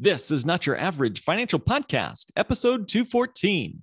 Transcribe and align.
This 0.00 0.30
is 0.30 0.46
Not 0.46 0.64
Your 0.64 0.76
Average 0.76 1.22
Financial 1.24 1.58
Podcast, 1.58 2.26
episode 2.36 2.86
214 2.86 3.82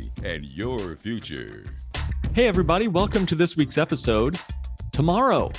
and 0.23 0.45
your 0.45 0.95
future. 0.97 1.65
Hey, 2.33 2.47
everybody, 2.47 2.87
welcome 2.87 3.25
to 3.25 3.35
this 3.35 3.57
week's 3.57 3.77
episode. 3.77 4.39
Tomorrow, 4.91 5.51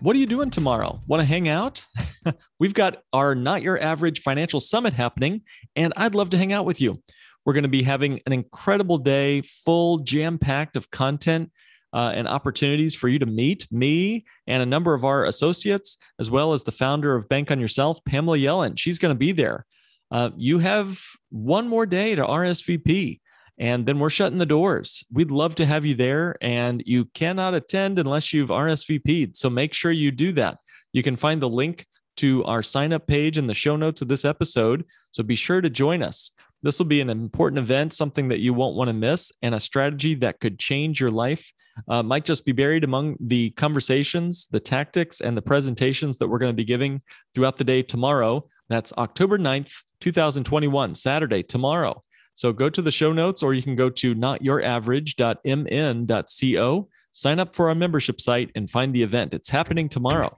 what 0.00 0.14
are 0.14 0.18
you 0.18 0.26
doing 0.26 0.50
tomorrow? 0.50 1.00
Want 1.06 1.20
to 1.20 1.24
hang 1.24 1.48
out? 1.48 1.84
We've 2.60 2.74
got 2.74 3.02
our 3.12 3.34
Not 3.34 3.62
Your 3.62 3.80
Average 3.82 4.22
Financial 4.22 4.60
Summit 4.60 4.92
happening, 4.92 5.42
and 5.76 5.92
I'd 5.96 6.14
love 6.14 6.30
to 6.30 6.38
hang 6.38 6.52
out 6.52 6.64
with 6.64 6.80
you. 6.80 7.02
We're 7.44 7.52
going 7.52 7.64
to 7.64 7.68
be 7.68 7.82
having 7.82 8.20
an 8.26 8.32
incredible 8.32 8.98
day, 8.98 9.42
full, 9.42 9.98
jam 9.98 10.38
packed 10.38 10.76
of 10.76 10.90
content. 10.90 11.50
Uh, 11.92 12.10
and 12.12 12.26
opportunities 12.26 12.96
for 12.96 13.08
you 13.08 13.20
to 13.20 13.26
meet 13.26 13.68
me 13.70 14.24
and 14.48 14.60
a 14.60 14.66
number 14.66 14.94
of 14.94 15.04
our 15.04 15.26
associates, 15.26 15.96
as 16.18 16.28
well 16.28 16.52
as 16.52 16.64
the 16.64 16.72
founder 16.72 17.14
of 17.14 17.28
Bank 17.28 17.52
on 17.52 17.60
Yourself, 17.60 18.04
Pamela 18.04 18.36
Yellen. 18.36 18.76
She's 18.76 18.98
going 18.98 19.14
to 19.14 19.18
be 19.18 19.30
there. 19.30 19.64
Uh, 20.10 20.30
you 20.36 20.58
have 20.58 21.00
one 21.30 21.68
more 21.68 21.86
day 21.86 22.16
to 22.16 22.24
RSVP 22.24 23.20
and 23.58 23.86
then 23.86 23.98
we're 23.98 24.10
shutting 24.10 24.38
the 24.38 24.46
doors. 24.46 25.04
We'd 25.12 25.30
love 25.30 25.54
to 25.56 25.66
have 25.66 25.84
you 25.84 25.94
there, 25.94 26.36
and 26.40 26.82
you 26.86 27.06
cannot 27.06 27.54
attend 27.54 27.98
unless 27.98 28.32
you've 28.32 28.48
RSVP'd. 28.48 29.36
So 29.36 29.48
make 29.48 29.74
sure 29.74 29.92
you 29.92 30.10
do 30.10 30.32
that. 30.32 30.58
You 30.92 31.02
can 31.02 31.16
find 31.16 31.40
the 31.40 31.48
link 31.48 31.86
to 32.16 32.44
our 32.44 32.62
sign 32.62 32.92
up 32.92 33.06
page 33.06 33.38
in 33.38 33.46
the 33.46 33.54
show 33.54 33.76
notes 33.76 34.02
of 34.02 34.08
this 34.08 34.24
episode. 34.24 34.84
So 35.10 35.22
be 35.22 35.36
sure 35.36 35.60
to 35.60 35.70
join 35.70 36.02
us. 36.02 36.30
This 36.62 36.78
will 36.78 36.86
be 36.86 37.00
an 37.00 37.10
important 37.10 37.58
event, 37.58 37.92
something 37.92 38.28
that 38.28 38.40
you 38.40 38.54
won't 38.54 38.76
want 38.76 38.88
to 38.88 38.94
miss, 38.94 39.30
and 39.42 39.54
a 39.54 39.60
strategy 39.60 40.14
that 40.16 40.40
could 40.40 40.58
change 40.58 41.00
your 41.00 41.10
life. 41.10 41.52
Uh, 41.88 42.02
might 42.02 42.24
just 42.24 42.44
be 42.44 42.52
buried 42.52 42.84
among 42.84 43.16
the 43.20 43.50
conversations, 43.50 44.46
the 44.50 44.60
tactics, 44.60 45.20
and 45.20 45.36
the 45.36 45.42
presentations 45.42 46.18
that 46.18 46.28
we're 46.28 46.38
going 46.38 46.52
to 46.52 46.56
be 46.56 46.64
giving 46.64 47.02
throughout 47.34 47.58
the 47.58 47.64
day 47.64 47.82
tomorrow. 47.82 48.48
That's 48.68 48.92
October 48.92 49.38
9th, 49.38 49.72
2021, 50.00 50.94
Saturday, 50.94 51.42
tomorrow. 51.42 52.02
So 52.36 52.52
go 52.52 52.68
to 52.68 52.82
the 52.82 52.90
show 52.90 53.12
notes 53.12 53.44
or 53.44 53.54
you 53.54 53.62
can 53.62 53.76
go 53.76 53.88
to 53.88 54.12
notyouraverage.mn.co, 54.12 56.88
sign 57.12 57.38
up 57.38 57.54
for 57.54 57.68
our 57.68 57.76
membership 57.76 58.20
site, 58.20 58.50
and 58.56 58.68
find 58.68 58.92
the 58.92 59.04
event. 59.04 59.34
It's 59.34 59.48
happening 59.48 59.88
tomorrow. 59.88 60.36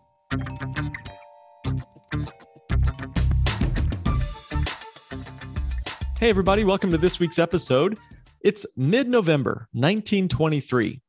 Hey, 6.21 6.29
everybody, 6.29 6.65
welcome 6.65 6.91
to 6.91 6.99
this 6.99 7.19
week's 7.19 7.39
episode. 7.39 7.97
It's 8.43 8.67
mid 8.77 9.09
November 9.09 9.67
1923. 9.73 11.01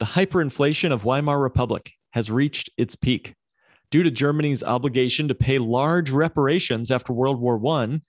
The 0.00 0.04
hyperinflation 0.04 0.92
of 0.92 1.04
Weimar 1.04 1.40
Republic 1.40 1.92
has 2.10 2.30
reached 2.30 2.68
its 2.76 2.94
peak 2.94 3.36
due 3.90 4.02
to 4.02 4.10
Germany's 4.10 4.62
obligation 4.62 5.28
to 5.28 5.34
pay 5.34 5.58
large 5.58 6.10
reparations 6.10 6.90
after 6.90 7.14
World 7.14 7.40
War 7.40 7.58
I, 7.78 8.02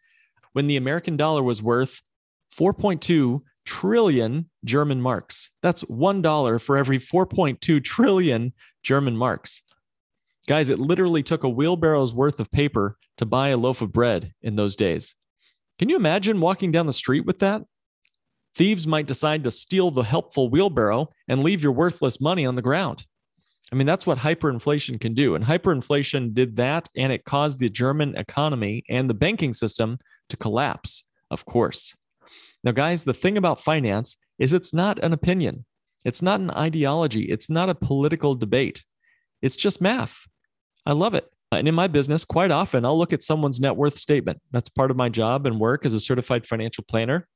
when 0.53 0.67
the 0.67 0.77
American 0.77 1.17
dollar 1.17 1.43
was 1.43 1.61
worth 1.61 2.01
4.2 2.57 3.41
trillion 3.65 4.49
German 4.65 5.01
marks. 5.01 5.49
That's 5.61 5.83
$1 5.83 6.61
for 6.61 6.77
every 6.77 6.99
4.2 6.99 7.83
trillion 7.83 8.53
German 8.83 9.15
marks. 9.15 9.61
Guys, 10.47 10.69
it 10.69 10.79
literally 10.79 11.23
took 11.23 11.43
a 11.43 11.49
wheelbarrow's 11.49 12.13
worth 12.13 12.39
of 12.39 12.51
paper 12.51 12.97
to 13.17 13.25
buy 13.25 13.49
a 13.49 13.57
loaf 13.57 13.81
of 13.81 13.91
bread 13.91 14.33
in 14.41 14.55
those 14.55 14.75
days. 14.75 15.15
Can 15.77 15.89
you 15.89 15.95
imagine 15.95 16.41
walking 16.41 16.71
down 16.71 16.87
the 16.87 16.93
street 16.93 17.25
with 17.25 17.39
that? 17.39 17.63
Thieves 18.55 18.85
might 18.85 19.07
decide 19.07 19.43
to 19.43 19.51
steal 19.51 19.91
the 19.91 20.03
helpful 20.03 20.49
wheelbarrow 20.49 21.09
and 21.27 21.43
leave 21.43 21.63
your 21.63 21.71
worthless 21.71 22.19
money 22.19 22.45
on 22.45 22.55
the 22.55 22.61
ground. 22.61 23.05
I 23.71 23.77
mean, 23.77 23.87
that's 23.87 24.05
what 24.05 24.17
hyperinflation 24.17 24.99
can 24.99 25.13
do. 25.13 25.35
And 25.35 25.45
hyperinflation 25.45 26.33
did 26.33 26.57
that, 26.57 26.89
and 26.97 27.13
it 27.13 27.23
caused 27.23 27.59
the 27.59 27.69
German 27.69 28.17
economy 28.17 28.83
and 28.89 29.09
the 29.09 29.13
banking 29.13 29.53
system 29.53 29.97
to 30.31 30.37
collapse, 30.37 31.03
of 31.29 31.45
course. 31.45 31.95
Now, 32.63 32.71
guys, 32.71 33.03
the 33.03 33.13
thing 33.13 33.37
about 33.37 33.61
finance 33.61 34.17
is 34.39 34.53
it's 34.53 34.73
not 34.73 34.99
an 35.03 35.13
opinion, 35.13 35.65
it's 36.03 36.21
not 36.21 36.39
an 36.39 36.51
ideology, 36.51 37.23
it's 37.23 37.49
not 37.49 37.69
a 37.69 37.75
political 37.75 38.35
debate. 38.35 38.83
It's 39.41 39.55
just 39.55 39.81
math. 39.81 40.27
I 40.85 40.93
love 40.93 41.13
it. 41.15 41.25
And 41.51 41.67
in 41.67 41.75
my 41.75 41.87
business, 41.87 42.23
quite 42.23 42.51
often 42.51 42.85
I'll 42.85 42.97
look 42.97 43.13
at 43.13 43.23
someone's 43.23 43.59
net 43.59 43.75
worth 43.75 43.97
statement. 43.97 44.39
That's 44.51 44.69
part 44.69 44.91
of 44.91 44.97
my 44.97 45.09
job 45.09 45.45
and 45.45 45.59
work 45.59 45.85
as 45.85 45.93
a 45.93 45.99
certified 45.99 46.47
financial 46.47 46.83
planner. 46.87 47.27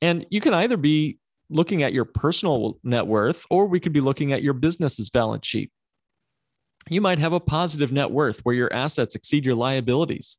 And 0.00 0.26
you 0.30 0.40
can 0.40 0.54
either 0.54 0.76
be 0.76 1.18
looking 1.50 1.82
at 1.82 1.92
your 1.92 2.04
personal 2.04 2.78
net 2.82 3.06
worth, 3.06 3.44
or 3.50 3.66
we 3.66 3.80
could 3.80 3.92
be 3.92 4.00
looking 4.00 4.32
at 4.32 4.42
your 4.42 4.54
business's 4.54 5.08
balance 5.08 5.46
sheet. 5.46 5.70
You 6.88 7.00
might 7.00 7.18
have 7.18 7.32
a 7.32 7.40
positive 7.40 7.92
net 7.92 8.10
worth 8.10 8.40
where 8.42 8.54
your 8.54 8.72
assets 8.72 9.14
exceed 9.14 9.44
your 9.44 9.54
liabilities, 9.54 10.38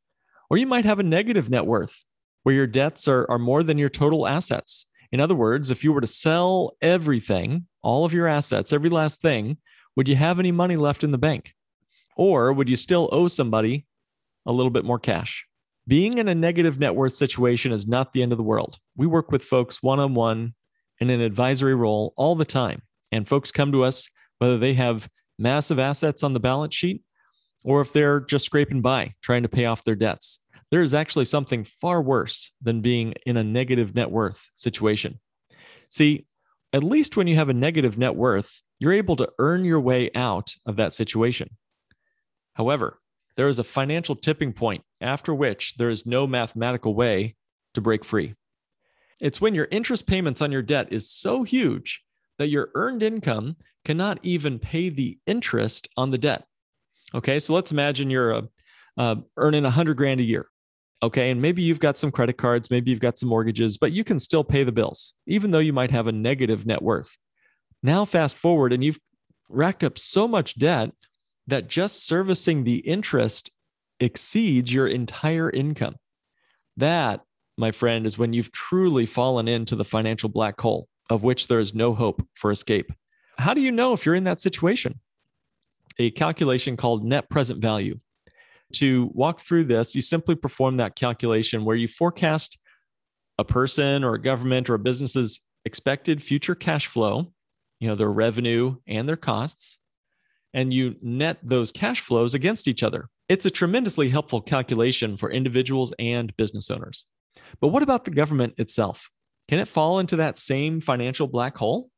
or 0.50 0.58
you 0.58 0.66
might 0.66 0.86
have 0.86 1.00
a 1.00 1.04
negative 1.04 1.50
net 1.50 1.66
worth 1.66 2.04
where 2.44 2.56
your 2.56 2.68
debts 2.68 3.08
are, 3.08 3.30
are 3.30 3.40
more 3.40 3.64
than 3.64 3.78
your 3.78 3.90
total 3.90 4.28
assets. 4.28 4.86
In 5.12 5.20
other 5.20 5.36
words, 5.36 5.70
if 5.70 5.84
you 5.84 5.92
were 5.92 6.02
to 6.02 6.08
sell 6.08 6.76
everything, 6.82 7.68
all 7.82 8.06
of 8.06 8.14
your 8.14 8.28
assets, 8.28 8.74
every 8.74 8.90
last 8.90 9.22
thing, 9.22 9.58
would 9.96 10.08
you 10.08 10.16
have 10.16 10.40
any 10.40 10.52
money 10.52 10.76
left 10.76 11.04
in 11.04 11.12
the 11.12 11.18
bank? 11.18 11.54
Or 12.16 12.54
would 12.54 12.70
you 12.70 12.76
still 12.76 13.10
owe 13.12 13.28
somebody 13.28 13.86
a 14.46 14.52
little 14.52 14.70
bit 14.70 14.86
more 14.86 15.00
cash? 15.00 15.46
Being 15.88 16.18
in 16.20 16.28
a 16.28 16.36
negative 16.36 16.80
net 16.80 16.96
worth 16.96 17.16
situation 17.16 17.72
is 17.72 17.88
not 17.88 18.14
the 18.14 18.22
end 18.22 18.32
of 18.32 18.38
the 18.38 18.44
world. 18.44 18.78
We 18.96 19.08
work 19.08 19.32
with 19.32 19.44
folks 19.44 19.82
one 19.82 20.00
on 20.00 20.14
one 20.14 20.54
in 21.00 21.10
an 21.10 21.22
advisory 21.22 21.76
role 21.76 22.14
all 22.16 22.36
the 22.36 22.46
time. 22.46 22.82
And 23.12 23.28
folks 23.28 23.52
come 23.52 23.72
to 23.72 23.84
us 23.84 24.08
whether 24.38 24.58
they 24.58 24.74
have 24.76 25.10
massive 25.40 25.80
assets 25.80 26.22
on 26.22 26.34
the 26.34 26.40
balance 26.40 26.76
sheet 26.76 27.02
or 27.64 27.82
if 27.82 27.94
they're 27.94 28.22
just 28.22 28.46
scraping 28.46 28.82
by 28.82 29.14
trying 29.22 29.44
to 29.44 29.50
pay 29.50 29.66
off 29.66 29.84
their 29.84 29.96
debts. 29.96 30.40
There 30.72 30.82
is 30.82 30.94
actually 30.94 31.26
something 31.26 31.64
far 31.64 32.02
worse 32.02 32.52
than 32.62 32.82
being 32.82 33.14
in 33.26 33.38
a 33.38 33.44
negative 33.44 33.96
net 33.96 34.12
worth 34.12 34.50
situation. 34.56 35.20
See, 35.90 36.28
at 36.74 36.84
least 36.84 37.18
when 37.18 37.28
you 37.28 37.36
have 37.36 37.50
a 37.50 37.54
negative 37.54 37.98
net 37.98 38.16
worth, 38.16 38.62
you're 38.78 38.94
able 38.94 39.16
to 39.18 39.32
earn 39.40 39.66
your 39.66 39.80
way 39.80 40.12
out 40.14 40.54
of 40.66 40.76
that 40.76 40.94
situation. 40.94 41.50
However, 42.54 43.00
there 43.36 43.48
is 43.48 43.60
a 43.60 43.64
financial 43.64 44.16
tipping 44.16 44.54
point 44.54 44.84
after 45.02 45.34
which 45.34 45.76
there 45.78 45.90
is 45.90 46.06
no 46.06 46.28
mathematical 46.28 46.94
way 46.94 47.36
to 47.74 47.82
break 47.82 48.06
free. 48.06 48.36
It's 49.20 49.42
when 49.42 49.56
your 49.56 49.68
interest 49.72 50.08
payments 50.08 50.42
on 50.42 50.52
your 50.52 50.62
debt 50.62 50.88
is 50.92 51.10
so 51.10 51.44
huge 51.44 52.02
that 52.38 52.50
your 52.50 52.70
earned 52.76 53.04
income 53.04 53.58
cannot 53.86 54.20
even 54.24 54.60
pay 54.60 54.90
the 54.90 55.18
interest 55.26 55.90
on 55.98 56.12
the 56.12 56.18
debt. 56.18 56.46
Okay, 57.14 57.40
so 57.40 57.54
let's 57.54 57.72
imagine 57.72 58.10
you're 58.10 58.34
uh, 58.34 58.42
uh, 58.98 59.16
earning 59.38 59.66
a 59.66 59.70
hundred 59.70 59.98
grand 59.98 60.20
a 60.20 60.24
year. 60.24 60.48
Okay, 61.02 61.32
and 61.32 61.42
maybe 61.42 61.62
you've 61.62 61.80
got 61.80 61.98
some 61.98 62.12
credit 62.12 62.38
cards, 62.38 62.70
maybe 62.70 62.92
you've 62.92 63.00
got 63.00 63.18
some 63.18 63.30
mortgages, 63.30 63.78
but 63.78 63.92
you 63.94 64.04
can 64.04 64.20
still 64.20 64.44
pay 64.44 64.64
the 64.64 64.72
bills, 64.72 65.14
even 65.28 65.52
though 65.52 65.60
you 65.60 65.74
might 65.74 65.92
have 65.92 66.08
a 66.08 66.12
negative 66.12 66.66
net 66.66 66.82
worth. 66.82 67.18
Now, 67.82 68.04
fast 68.04 68.36
forward, 68.36 68.74
and 68.74 68.84
you've 68.84 69.00
racked 69.48 69.84
up 69.84 69.98
so 69.98 70.28
much 70.28 70.60
debt 70.60 70.92
that 71.48 71.70
just 71.70 72.06
servicing 72.06 72.64
the 72.64 72.80
interest 72.80 73.50
exceeds 74.00 74.74
your 74.74 74.88
entire 74.88 75.50
income. 75.50 75.96
That 76.76 77.22
my 77.60 77.72
friend, 77.72 78.06
is 78.06 78.18
when 78.18 78.32
you've 78.32 78.52
truly 78.54 79.06
fallen 79.06 79.48
into 79.48 79.76
the 79.76 79.86
financial 79.86 80.30
black 80.30 80.60
hole 80.60 80.88
of 81.10 81.24
which 81.24 81.48
there 81.48 81.60
is 81.60 81.76
no 81.76 81.94
hope 81.94 82.26
for 82.36 82.52
escape. 82.52 82.92
How 83.38 83.54
do 83.54 83.62
you 83.62 83.72
know 83.72 83.94
if 83.94 84.06
you're 84.06 84.16
in 84.16 84.24
that 84.24 84.42
situation? 84.42 85.00
A 86.00 86.12
calculation 86.12 86.78
called 86.78 87.04
net 87.04 87.30
present 87.30 87.62
value. 87.62 88.00
To 88.76 89.10
walk 89.14 89.42
through 89.42 89.66
this, 89.66 89.96
you 89.96 90.02
simply 90.02 90.36
perform 90.36 90.78
that 90.78 90.96
calculation 90.96 91.66
where 91.66 91.76
you 91.76 91.88
forecast 91.88 92.58
a 93.38 93.44
person 93.44 94.04
or 94.04 94.14
a 94.14 94.22
government 94.22 94.70
or 94.70 94.76
a 94.76 94.80
business's 94.80 95.40
expected 95.66 96.24
future 96.24 96.56
cash 96.56 96.88
flow, 96.88 97.34
you 97.80 97.88
know, 97.88 97.96
their 97.96 98.12
revenue 98.12 98.76
and 98.88 99.10
their 99.10 99.18
costs, 99.18 99.80
and 100.54 100.74
you 100.74 100.96
net 101.02 101.38
those 101.44 101.72
cash 101.72 102.02
flows 102.02 102.34
against 102.34 102.68
each 102.68 102.84
other. 102.84 103.10
It's 103.28 103.46
a 103.46 103.52
tremendously 103.52 104.10
helpful 104.10 104.42
calculation 104.42 105.18
for 105.18 105.32
individuals 105.32 105.94
and 106.00 106.36
business 106.38 106.72
owners. 106.72 107.06
But 107.60 107.70
what 107.70 107.84
about 107.84 108.06
the 108.06 108.12
government 108.12 108.54
itself? 108.58 109.10
Can 109.48 109.60
it 109.60 109.68
fall 109.68 110.00
into 110.00 110.16
that 110.18 110.38
same 110.38 110.82
financial 110.82 111.28
black 111.28 111.58
hole? 111.58 111.90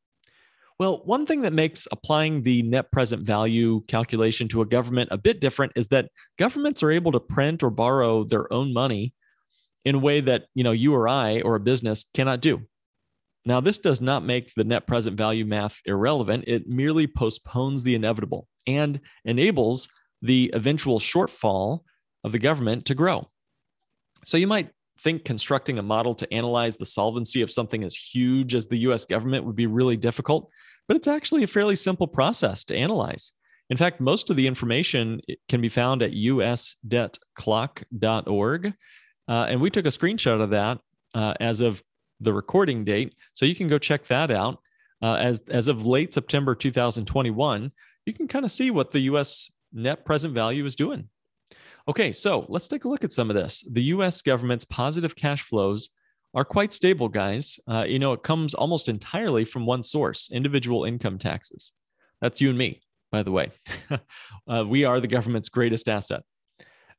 Well, 0.81 1.04
one 1.06 1.28
thing 1.28 1.42
that 1.42 1.54
makes 1.54 1.88
applying 1.92 2.42
the 2.42 2.63
net 2.63 2.92
present 2.92 3.22
value 3.22 3.81
calculation 3.88 4.48
to 4.48 4.63
a 4.63 4.66
government 4.66 5.10
a 5.12 5.18
bit 5.19 5.39
different 5.39 5.74
is 5.75 5.89
that 5.89 6.10
governments 6.39 6.81
are 6.81 6.89
able 6.89 7.12
to 7.12 7.19
print 7.19 7.62
or 7.62 7.69
borrow 7.69 8.24
their 8.24 8.51
own 8.51 8.74
money 8.74 9.13
in 9.86 9.94
a 9.94 10.00
way 10.00 10.22
that, 10.22 10.45
you 10.56 10.63
know, 10.63 10.72
you 10.72 10.95
or 10.95 11.07
I 11.07 11.42
or 11.42 11.54
a 11.54 11.60
business 11.60 12.06
cannot 12.16 12.42
do. 12.42 12.63
Now, 13.45 13.62
this 13.62 13.78
does 13.78 14.01
not 14.01 14.25
make 14.25 14.56
the 14.56 14.63
net 14.63 14.88
present 14.88 15.16
value 15.16 15.45
math 15.45 15.80
irrelevant. 15.86 16.45
It 16.48 16.68
merely 16.68 17.06
postpones 17.06 17.84
the 17.84 17.94
inevitable 17.94 18.48
and 18.66 19.00
enables 19.24 19.88
the 20.24 20.50
eventual 20.56 21.00
shortfall 21.00 21.81
of 22.24 22.31
the 22.31 22.39
government 22.39 22.86
to 22.88 22.95
grow. 22.95 23.30
So 24.25 24.36
you 24.36 24.48
might 24.48 24.72
think 25.01 25.25
constructing 25.25 25.77
a 25.77 25.84
model 25.84 26.16
to 26.16 26.34
analyze 26.34 26.77
the 26.77 26.86
solvency 26.86 27.42
of 27.44 27.51
something 27.51 27.84
as 27.84 27.95
huge 27.95 28.56
as 28.56 28.68
the 28.68 28.77
US 28.80 29.06
government 29.06 29.45
would 29.45 29.56
be 29.56 29.68
really 29.68 29.98
difficult, 29.98 30.50
but 30.92 30.98
it's 30.98 31.08
actually 31.08 31.42
a 31.42 31.48
fairly 31.48 31.78
simple 31.78 32.06
process 32.06 32.66
to 32.66 32.76
analyze. 32.76 33.32
In 33.70 33.78
fact, 33.78 34.02
most 34.02 34.30
of 34.30 34.36
the 34.36 34.46
information 34.46 35.22
can 35.48 35.62
be 35.62 35.70
found 35.70 36.02
at 36.02 36.12
usdebtclock.org. 36.12 38.74
Uh, 39.30 39.46
and 39.48 39.62
we 39.62 39.70
took 39.70 39.86
a 39.86 39.90
screenshot 39.90 40.42
of 40.42 40.50
that 40.50 40.80
uh, 41.16 41.34
as 41.40 41.62
of 41.62 41.82
the 42.20 42.34
recording 42.34 42.84
date. 42.84 43.16
So 43.36 43.46
you 43.46 43.56
can 43.56 43.70
go 43.70 43.78
check 43.78 44.06
that 44.08 44.32
out. 44.32 44.60
Uh, 45.02 45.16
as, 45.16 45.40
as 45.48 45.70
of 45.70 45.86
late 45.86 46.14
September 46.14 46.56
2021, 46.56 47.72
you 48.06 48.14
can 48.14 48.28
kind 48.28 48.44
of 48.44 48.52
see 48.52 48.70
what 48.70 48.92
the 48.92 49.00
US 49.12 49.50
net 49.72 50.04
present 50.04 50.34
value 50.34 50.66
is 50.66 50.76
doing. 50.76 51.08
Okay, 51.88 52.12
so 52.12 52.46
let's 52.50 52.68
take 52.68 52.84
a 52.84 52.90
look 52.90 53.06
at 53.06 53.14
some 53.14 53.30
of 53.30 53.38
this. 53.38 53.64
The 53.72 53.84
US 53.84 54.22
government's 54.22 54.66
positive 54.66 55.16
cash 55.16 55.44
flows 55.44 55.92
are 56.33 56.45
quite 56.45 56.74
stable, 56.74 57.10
guys. 57.10 57.60
Uh, 57.68 57.86
you 57.88 58.00
know, 58.00 58.13
it 58.13 58.24
comes 58.24 58.54
almost 58.54 58.88
entirely 58.88 59.45
from 59.45 59.66
one 59.66 59.83
source 59.83 60.30
individual 60.31 60.86
income 60.86 61.18
taxes. 61.18 61.74
That's 62.22 62.39
you 62.39 62.50
and 62.50 62.57
me, 62.57 62.81
by 63.12 63.24
the 63.24 63.31
way. 63.31 63.51
uh, 64.48 64.63
we 64.68 64.86
are 64.86 65.00
the 65.00 65.07
government's 65.07 65.50
greatest 65.50 65.89
asset. 65.89 66.22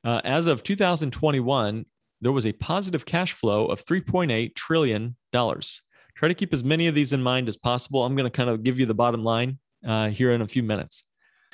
Uh, 0.03 0.21
as 0.23 0.47
of 0.47 0.63
2021, 0.63 1.85
there 2.21 2.31
was 2.31 2.45
a 2.45 2.53
positive 2.53 3.05
cash 3.05 3.33
flow 3.33 3.65
of 3.65 3.83
$3.8 3.83 4.53
trillion. 4.55 5.15
Try 5.31 6.27
to 6.27 6.33
keep 6.33 6.53
as 6.53 6.63
many 6.63 6.87
of 6.87 6.95
these 6.95 7.13
in 7.13 7.23
mind 7.23 7.47
as 7.47 7.57
possible. 7.57 8.05
I'm 8.05 8.15
going 8.15 8.29
to 8.29 8.35
kind 8.35 8.49
of 8.49 8.63
give 8.63 8.79
you 8.79 8.85
the 8.85 8.93
bottom 8.93 9.23
line 9.23 9.59
uh, 9.85 10.09
here 10.09 10.31
in 10.31 10.41
a 10.41 10.47
few 10.47 10.63
minutes. 10.63 11.03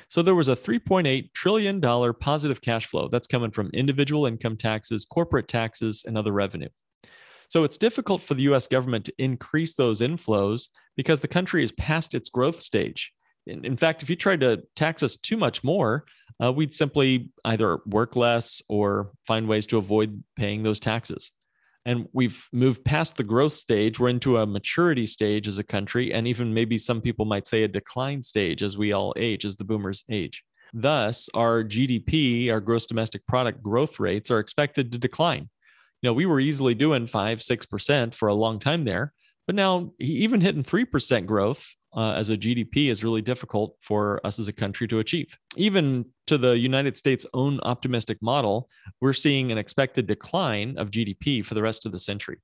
So 0.08 0.22
there 0.22 0.34
was 0.34 0.48
a 0.48 0.56
$3.8 0.56 1.32
trillion 1.34 1.80
positive 2.14 2.60
cash 2.60 2.86
flow 2.86 3.08
that's 3.08 3.28
coming 3.28 3.52
from 3.52 3.70
individual 3.72 4.26
income 4.26 4.56
taxes, 4.56 5.04
corporate 5.04 5.48
taxes, 5.48 6.04
and 6.06 6.18
other 6.18 6.32
revenue. 6.32 6.68
So 7.50 7.64
it's 7.64 7.76
difficult 7.76 8.22
for 8.22 8.34
the 8.34 8.44
US 8.44 8.68
government 8.68 9.04
to 9.06 9.14
increase 9.18 9.74
those 9.74 10.00
inflows 10.00 10.68
because 10.96 11.20
the 11.20 11.28
country 11.28 11.64
is 11.64 11.72
past 11.72 12.14
its 12.14 12.28
growth 12.28 12.60
stage. 12.62 13.12
In, 13.46 13.64
in 13.64 13.76
fact, 13.76 14.02
if 14.02 14.08
you 14.08 14.14
tried 14.14 14.40
to 14.40 14.62
tax 14.76 15.02
us 15.02 15.16
too 15.16 15.36
much 15.36 15.64
more, 15.64 16.04
uh, 16.42 16.52
we'd 16.52 16.72
simply 16.72 17.30
either 17.44 17.80
work 17.86 18.14
less 18.14 18.62
or 18.68 19.10
find 19.26 19.48
ways 19.48 19.66
to 19.66 19.78
avoid 19.78 20.22
paying 20.36 20.62
those 20.62 20.78
taxes. 20.78 21.32
And 21.84 22.06
we've 22.12 22.46
moved 22.52 22.84
past 22.84 23.16
the 23.16 23.24
growth 23.24 23.54
stage. 23.54 23.98
We're 23.98 24.10
into 24.10 24.38
a 24.38 24.46
maturity 24.46 25.06
stage 25.06 25.48
as 25.48 25.58
a 25.58 25.64
country 25.64 26.12
and 26.12 26.28
even 26.28 26.54
maybe 26.54 26.78
some 26.78 27.00
people 27.00 27.24
might 27.24 27.48
say 27.48 27.64
a 27.64 27.68
decline 27.68 28.22
stage 28.22 28.62
as 28.62 28.78
we 28.78 28.92
all 28.92 29.12
age 29.16 29.44
as 29.44 29.56
the 29.56 29.64
boomers 29.64 30.04
age. 30.08 30.44
Thus 30.72 31.28
our 31.34 31.64
gdp 31.64 32.48
our 32.52 32.60
gross 32.60 32.86
domestic 32.86 33.26
product 33.26 33.60
growth 33.60 33.98
rates 33.98 34.30
are 34.30 34.38
expected 34.38 34.92
to 34.92 34.98
decline 34.98 35.48
you 36.02 36.08
know 36.08 36.14
we 36.14 36.26
were 36.26 36.40
easily 36.40 36.74
doing 36.74 37.06
5 37.06 37.38
6% 37.38 38.14
for 38.14 38.28
a 38.28 38.34
long 38.34 38.58
time 38.58 38.84
there 38.84 39.12
but 39.46 39.56
now 39.56 39.92
even 39.98 40.40
hitting 40.40 40.62
3% 40.62 41.26
growth 41.26 41.66
uh, 41.96 42.12
as 42.12 42.30
a 42.30 42.36
GDP 42.36 42.90
is 42.90 43.02
really 43.02 43.22
difficult 43.22 43.76
for 43.80 44.24
us 44.24 44.38
as 44.38 44.48
a 44.48 44.52
country 44.52 44.86
to 44.88 45.00
achieve. 45.00 45.36
Even 45.56 46.04
to 46.28 46.38
the 46.38 46.52
United 46.52 46.96
States' 46.96 47.26
own 47.34 47.58
optimistic 47.64 48.18
model, 48.22 48.68
we're 49.00 49.12
seeing 49.12 49.50
an 49.50 49.58
expected 49.58 50.06
decline 50.06 50.78
of 50.78 50.90
GDP 50.90 51.44
for 51.44 51.54
the 51.54 51.62
rest 51.62 51.84
of 51.84 51.92
the 51.92 51.98
century. 51.98 52.38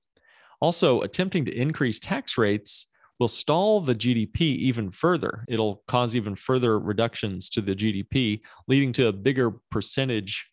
Also, 0.60 1.02
attempting 1.02 1.44
to 1.44 1.52
increase 1.52 2.00
tax 2.00 2.36
rates 2.36 2.86
will 3.18 3.28
stall 3.28 3.80
the 3.80 3.94
GDP 3.94 4.40
even 4.40 4.90
further. 4.90 5.44
It'll 5.48 5.82
cause 5.86 6.16
even 6.16 6.34
further 6.34 6.78
reductions 6.78 7.48
to 7.50 7.60
the 7.60 7.74
GDP, 7.74 8.40
leading 8.68 8.92
to 8.94 9.06
a 9.06 9.12
bigger 9.12 9.52
percentage 9.70 10.46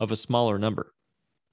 of 0.00 0.12
a 0.12 0.16
smaller 0.16 0.58
number. 0.58 0.92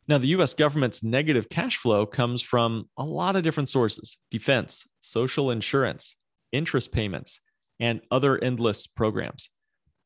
Now, 0.07 0.17
the 0.17 0.29
US 0.29 0.53
government's 0.53 1.03
negative 1.03 1.49
cash 1.49 1.77
flow 1.77 2.05
comes 2.05 2.41
from 2.41 2.89
a 2.97 3.03
lot 3.03 3.35
of 3.35 3.43
different 3.43 3.69
sources 3.69 4.17
defense, 4.31 4.85
social 4.99 5.51
insurance, 5.51 6.15
interest 6.51 6.91
payments, 6.91 7.39
and 7.79 8.01
other 8.09 8.41
endless 8.41 8.87
programs. 8.87 9.49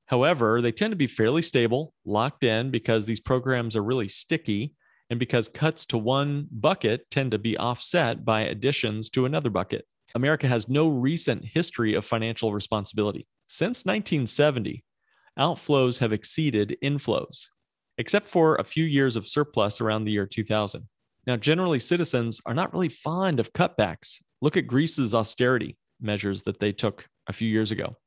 However, 0.08 0.62
they 0.62 0.72
tend 0.72 0.92
to 0.92 0.98
be 0.98 1.08
fairly 1.08 1.42
stable, 1.42 1.94
locked 2.04 2.44
in 2.44 2.72
because 2.72 3.06
these 3.06 3.20
programs 3.20 3.76
are 3.76 3.84
really 3.84 4.10
sticky, 4.10 4.74
and 5.10 5.20
because 5.20 5.48
cuts 5.48 5.86
to 5.88 5.98
one 5.98 6.48
bucket 6.52 7.10
tend 7.12 7.32
to 7.32 7.38
be 7.38 7.58
offset 7.58 8.26
by 8.26 8.42
additions 8.42 9.10
to 9.12 9.26
another 9.26 9.50
bucket. 9.50 9.86
America 10.16 10.48
has 10.48 10.68
no 10.68 10.90
recent 10.90 11.46
history 11.46 11.94
of 11.94 12.06
financial 12.06 12.52
responsibility. 12.54 13.28
Since 13.48 13.86
1970, 13.86 14.84
outflows 15.40 16.00
have 16.00 16.12
exceeded 16.12 16.78
inflows, 16.84 17.46
except 17.98 18.28
for 18.28 18.56
a 18.56 18.64
few 18.64 18.84
years 18.84 19.16
of 19.16 19.28
surplus 19.28 19.82
around 19.82 20.06
the 20.06 20.12
year 20.12 20.26
2000. 20.26 20.88
Now, 21.28 21.38
generally, 21.38 21.80
citizens 21.80 22.42
are 22.46 22.54
not 22.54 22.74
really 22.74 22.90
fond 22.90 23.40
of 23.40 23.54
cutbacks. 23.54 24.18
Look 24.42 24.58
at 24.58 24.68
Greece's 24.68 25.14
austerity 25.14 25.78
measures 26.00 26.44
that 26.44 26.60
they 26.60 26.72
took 26.72 27.08
a 27.28 27.34
few 27.34 27.48
years 27.48 27.72
ago, 27.72 27.98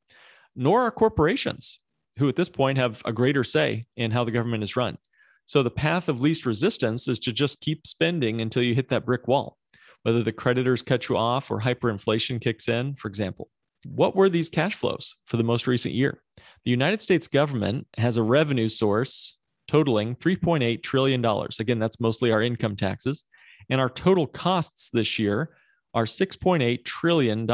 nor 0.55 0.81
are 0.81 0.91
corporations, 0.91 1.79
who 2.17 2.27
at 2.27 2.35
this 2.35 2.49
point 2.49 2.77
have 2.77 3.01
a 3.05 3.13
greater 3.13 3.43
say 3.43 3.85
in 3.95 4.11
how 4.11 4.23
the 4.23 4.31
government 4.31 4.63
is 4.63 4.75
run. 4.75 4.97
So 5.45 5.63
the 5.63 5.71
path 5.71 6.09
of 6.09 6.21
least 6.21 6.45
resistance 6.45 7.07
is 7.07 7.19
to 7.19 7.31
just 7.31 7.61
keep 7.61 7.85
spending 7.85 8.41
until 8.41 8.63
you 8.63 8.73
hit 8.75 8.89
that 8.89 9.05
brick 9.05 9.27
wall, 9.27 9.57
whether 10.03 10.23
the 10.23 10.31
creditors 10.31 10.81
cut 10.81 11.07
you 11.07 11.17
off 11.17 11.51
or 11.51 11.61
hyperinflation 11.61 12.41
kicks 12.41 12.67
in, 12.67 12.95
for 12.95 13.07
example. 13.07 13.49
What 13.85 14.15
were 14.15 14.29
these 14.29 14.49
cash 14.49 14.75
flows 14.75 15.15
for 15.25 15.37
the 15.37 15.43
most 15.43 15.67
recent 15.67 15.93
year? 15.93 16.21
The 16.63 16.71
United 16.71 17.01
States 17.01 17.27
government 17.27 17.87
has 17.97 18.17
a 18.17 18.23
revenue 18.23 18.69
source 18.69 19.37
totaling 19.67 20.15
$3.8 20.15 20.83
trillion. 20.83 21.25
Again, 21.59 21.79
that's 21.79 21.99
mostly 21.99 22.31
our 22.31 22.41
income 22.41 22.75
taxes. 22.75 23.25
And 23.69 23.81
our 23.81 23.89
total 23.89 24.27
costs 24.27 24.89
this 24.89 25.17
year 25.17 25.55
are 25.93 26.05
$6.8 26.05 26.85
trillion. 26.85 27.45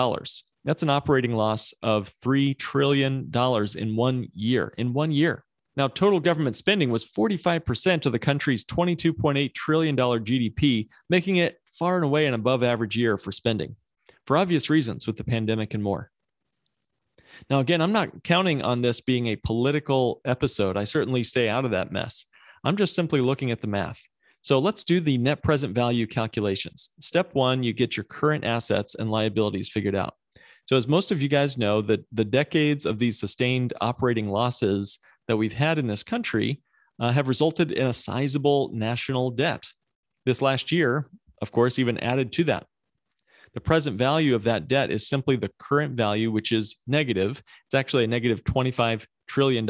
That's 0.63 0.83
an 0.83 0.89
operating 0.89 1.33
loss 1.33 1.73
of 1.81 2.11
$3 2.23 2.57
trillion 2.57 3.31
in 3.75 3.95
one 3.95 4.27
year. 4.33 4.73
In 4.77 4.93
one 4.93 5.11
year. 5.11 5.43
Now, 5.77 5.87
total 5.87 6.19
government 6.19 6.57
spending 6.57 6.89
was 6.89 7.05
45% 7.05 8.05
of 8.05 8.11
the 8.11 8.19
country's 8.19 8.65
$22.8 8.65 9.53
trillion 9.53 9.95
GDP, 9.95 10.89
making 11.09 11.37
it 11.37 11.59
far 11.79 11.95
and 11.95 12.03
away 12.03 12.25
an 12.25 12.33
above 12.33 12.61
average 12.61 12.97
year 12.97 13.17
for 13.17 13.31
spending 13.31 13.75
for 14.25 14.37
obvious 14.37 14.69
reasons 14.69 15.07
with 15.07 15.17
the 15.17 15.23
pandemic 15.23 15.73
and 15.73 15.83
more. 15.83 16.11
Now, 17.49 17.59
again, 17.59 17.81
I'm 17.81 17.91
not 17.91 18.23
counting 18.23 18.61
on 18.61 18.81
this 18.81 19.01
being 19.01 19.27
a 19.27 19.35
political 19.35 20.21
episode. 20.25 20.77
I 20.77 20.83
certainly 20.83 21.23
stay 21.23 21.49
out 21.49 21.65
of 21.65 21.71
that 21.71 21.91
mess. 21.91 22.25
I'm 22.63 22.77
just 22.77 22.95
simply 22.95 23.21
looking 23.21 23.51
at 23.51 23.61
the 23.61 23.67
math. 23.67 24.01
So 24.43 24.59
let's 24.59 24.83
do 24.83 24.99
the 24.99 25.17
net 25.17 25.43
present 25.43 25.75
value 25.75 26.07
calculations. 26.07 26.89
Step 26.99 27.33
one, 27.33 27.63
you 27.63 27.73
get 27.73 27.95
your 27.95 28.03
current 28.05 28.43
assets 28.43 28.95
and 28.95 29.11
liabilities 29.11 29.69
figured 29.69 29.95
out. 29.95 30.15
So, 30.67 30.75
as 30.77 30.87
most 30.87 31.11
of 31.11 31.21
you 31.21 31.27
guys 31.27 31.57
know, 31.57 31.81
that 31.81 32.05
the 32.11 32.25
decades 32.25 32.85
of 32.85 32.97
these 32.97 33.19
sustained 33.19 33.73
operating 33.81 34.29
losses 34.29 34.99
that 35.27 35.37
we've 35.37 35.53
had 35.53 35.77
in 35.77 35.87
this 35.87 36.03
country 36.03 36.61
uh, 36.99 37.11
have 37.11 37.27
resulted 37.27 37.71
in 37.71 37.87
a 37.87 37.93
sizable 37.93 38.71
national 38.73 39.31
debt. 39.31 39.65
This 40.25 40.41
last 40.41 40.71
year, 40.71 41.09
of 41.41 41.51
course, 41.51 41.79
even 41.79 41.97
added 41.97 42.31
to 42.33 42.43
that. 42.45 42.67
The 43.53 43.61
present 43.61 43.97
value 43.97 44.33
of 44.35 44.43
that 44.43 44.67
debt 44.67 44.91
is 44.91 45.09
simply 45.09 45.35
the 45.35 45.51
current 45.59 45.95
value, 45.95 46.31
which 46.31 46.51
is 46.51 46.77
negative. 46.87 47.43
It's 47.65 47.73
actually 47.73 48.05
a 48.05 48.07
negative 48.07 48.43
$25 48.43 49.05
trillion. 49.27 49.65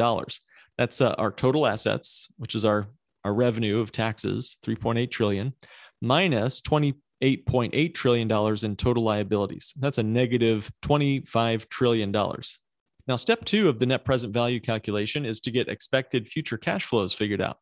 That's 0.78 1.00
uh, 1.00 1.14
our 1.18 1.32
total 1.32 1.66
assets, 1.66 2.28
which 2.36 2.54
is 2.54 2.64
our 2.64 2.86
our 3.24 3.34
revenue 3.34 3.78
of 3.78 3.92
taxes, 3.92 4.58
3.8 4.64 5.10
trillion, 5.10 5.52
minus 6.00 6.60
28.8 6.60 7.94
trillion 7.94 8.28
dollars 8.28 8.64
in 8.64 8.76
total 8.76 9.04
liabilities. 9.04 9.72
That's 9.78 9.98
a 9.98 10.02
negative 10.02 10.70
25 10.82 11.68
trillion 11.68 12.12
dollars. 12.12 12.58
Now, 13.06 13.16
step 13.16 13.44
two 13.44 13.68
of 13.68 13.78
the 13.78 13.86
net 13.86 14.04
present 14.04 14.32
value 14.32 14.60
calculation 14.60 15.26
is 15.26 15.40
to 15.40 15.50
get 15.50 15.68
expected 15.68 16.28
future 16.28 16.58
cash 16.58 16.84
flows 16.84 17.14
figured 17.14 17.40
out. 17.40 17.58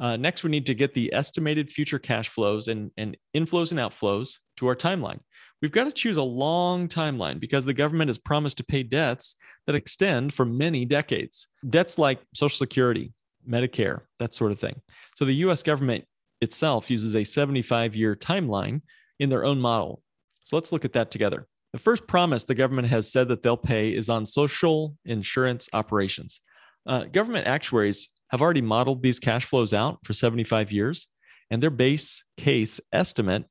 Uh, 0.00 0.16
next, 0.16 0.44
we 0.44 0.50
need 0.50 0.66
to 0.66 0.74
get 0.74 0.94
the 0.94 1.12
estimated 1.12 1.70
future 1.70 1.98
cash 1.98 2.28
flows 2.28 2.68
and, 2.68 2.90
and 2.96 3.16
inflows 3.34 3.72
and 3.72 3.80
outflows 3.80 4.38
to 4.56 4.66
our 4.66 4.76
timeline. 4.76 5.18
We've 5.60 5.72
got 5.72 5.84
to 5.84 5.92
choose 5.92 6.16
a 6.16 6.22
long 6.22 6.86
timeline 6.86 7.40
because 7.40 7.64
the 7.64 7.74
government 7.74 8.08
has 8.08 8.18
promised 8.18 8.58
to 8.58 8.64
pay 8.64 8.84
debts 8.84 9.34
that 9.66 9.74
extend 9.74 10.32
for 10.32 10.44
many 10.44 10.84
decades. 10.84 11.48
Debts 11.68 11.98
like 11.98 12.20
Social 12.32 12.56
Security, 12.56 13.12
Medicare, 13.48 14.02
that 14.20 14.34
sort 14.34 14.52
of 14.52 14.60
thing. 14.60 14.80
So 15.16 15.24
the 15.24 15.34
US 15.34 15.64
government 15.64 16.04
itself 16.40 16.90
uses 16.90 17.16
a 17.16 17.24
75 17.24 17.96
year 17.96 18.14
timeline 18.14 18.82
in 19.18 19.30
their 19.30 19.44
own 19.44 19.60
model. 19.60 20.02
So 20.44 20.56
let's 20.56 20.70
look 20.70 20.84
at 20.84 20.92
that 20.92 21.10
together. 21.10 21.46
The 21.72 21.78
first 21.78 22.06
promise 22.06 22.44
the 22.44 22.54
government 22.54 22.88
has 22.88 23.10
said 23.12 23.28
that 23.28 23.42
they'll 23.42 23.56
pay 23.56 23.94
is 23.94 24.08
on 24.08 24.24
social 24.26 24.96
insurance 25.04 25.68
operations. 25.72 26.40
Uh, 26.86 27.04
government 27.04 27.46
actuaries 27.46 28.08
have 28.30 28.42
already 28.42 28.60
modeled 28.60 29.02
these 29.02 29.18
cash 29.18 29.44
flows 29.44 29.72
out 29.72 29.98
for 30.04 30.12
75 30.12 30.72
years, 30.72 31.06
and 31.50 31.62
their 31.62 31.70
base 31.70 32.24
case 32.36 32.80
estimate 32.92 33.44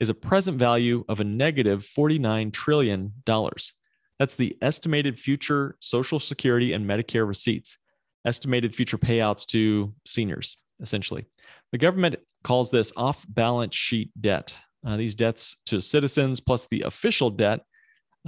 is 0.00 0.08
a 0.08 0.14
present 0.14 0.58
value 0.58 1.04
of 1.08 1.20
a 1.20 1.24
negative 1.24 1.86
$49 1.96 2.52
trillion. 2.52 3.12
That's 4.18 4.36
the 4.36 4.56
estimated 4.60 5.18
future 5.18 5.76
Social 5.80 6.18
Security 6.18 6.72
and 6.72 6.88
Medicare 6.88 7.26
receipts, 7.26 7.78
estimated 8.24 8.74
future 8.74 8.98
payouts 8.98 9.46
to 9.46 9.94
seniors, 10.06 10.56
essentially. 10.80 11.24
The 11.70 11.78
government 11.78 12.16
calls 12.44 12.70
this 12.70 12.92
off 12.96 13.24
balance 13.28 13.74
sheet 13.74 14.10
debt. 14.20 14.54
Uh, 14.84 14.96
these 14.96 15.14
debts 15.14 15.56
to 15.66 15.80
citizens 15.80 16.40
plus 16.40 16.66
the 16.66 16.82
official 16.82 17.30
debt 17.30 17.60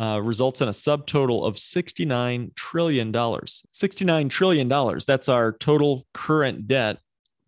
uh, 0.00 0.20
results 0.22 0.60
in 0.60 0.68
a 0.68 0.72
subtotal 0.72 1.46
of 1.46 1.54
$69 1.54 2.54
trillion. 2.56 3.12
$69 3.12 4.30
trillion. 4.30 4.98
That's 5.06 5.28
our 5.28 5.52
total 5.52 6.06
current 6.12 6.66
debt 6.66 6.98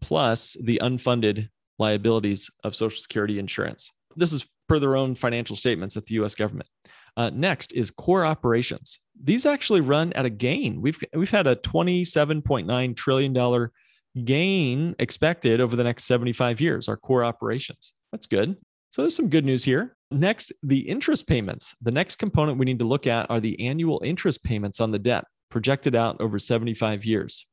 plus 0.01 0.57
the 0.63 0.81
unfunded 0.83 1.49
liabilities 1.79 2.51
of 2.65 2.77
Social 2.77 3.01
Security 3.01 3.39
insurance. 3.39 3.93
This 4.15 4.33
is 4.33 4.47
per 4.69 4.79
their 4.79 4.97
own 4.97 5.15
financial 5.15 5.57
statements 5.57 5.97
at 5.97 6.07
the 6.07 6.15
US 6.17 6.35
government. 6.35 6.69
Uh, 7.17 7.31
next 7.33 7.73
is 7.73 7.91
core 7.91 8.25
operations. 8.25 8.99
These 9.23 9.47
actually 9.47 9.81
run 9.81 10.13
at 10.13 10.27
a 10.27 10.31
gain. 10.31 10.83
We've, 10.83 10.99
we've 11.15 11.31
had 11.31 11.47
a 11.47 11.57
$27.9 11.57 12.97
trillion 12.97 13.71
gain 14.25 14.95
expected 14.99 15.61
over 15.61 15.77
the 15.77 15.85
next 15.85 16.05
75 16.05 16.61
years, 16.61 16.89
our 16.89 16.97
core 16.97 17.25
operations. 17.25 17.93
That's 18.13 18.27
good. 18.27 18.57
So 18.97 19.03
there's 19.03 19.15
some 19.15 19.29
good 19.29 19.45
news 19.45 19.63
here. 19.63 19.95
Next, 20.11 20.55
the 20.63 20.79
interest 20.79 21.27
payments. 21.27 21.75
The 21.83 21.91
next 21.91 22.17
component 22.17 22.57
we 22.57 22.65
need 22.65 22.79
to 22.79 22.87
look 22.87 23.07
at 23.07 23.31
are 23.31 23.41
the 23.41 23.69
annual 23.69 24.01
interest 24.03 24.43
payments 24.43 24.81
on 24.81 24.91
the 24.91 24.99
debt 24.99 25.25
projected 25.51 25.95
out 25.95 26.19
over 26.19 26.39
75 26.39 27.05
years. 27.05 27.45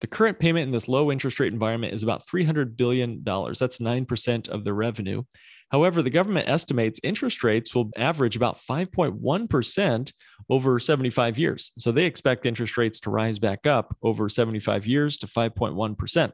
The 0.00 0.06
current 0.06 0.38
payment 0.38 0.62
in 0.62 0.70
this 0.70 0.88
low 0.88 1.12
interest 1.12 1.40
rate 1.40 1.52
environment 1.52 1.92
is 1.92 2.02
about 2.02 2.26
$300 2.26 2.74
billion. 2.74 3.22
That's 3.22 3.80
9% 3.80 4.48
of 4.48 4.64
the 4.64 4.72
revenue. 4.72 5.24
However, 5.70 6.00
the 6.00 6.08
government 6.08 6.48
estimates 6.48 7.00
interest 7.02 7.44
rates 7.44 7.74
will 7.74 7.90
average 7.98 8.34
about 8.34 8.58
5.1% 8.66 10.12
over 10.48 10.78
75 10.78 11.38
years. 11.38 11.72
So 11.76 11.92
they 11.92 12.06
expect 12.06 12.46
interest 12.46 12.78
rates 12.78 12.98
to 13.00 13.10
rise 13.10 13.38
back 13.38 13.66
up 13.66 13.94
over 14.02 14.30
75 14.30 14.86
years 14.86 15.18
to 15.18 15.26
5.1%. 15.26 16.32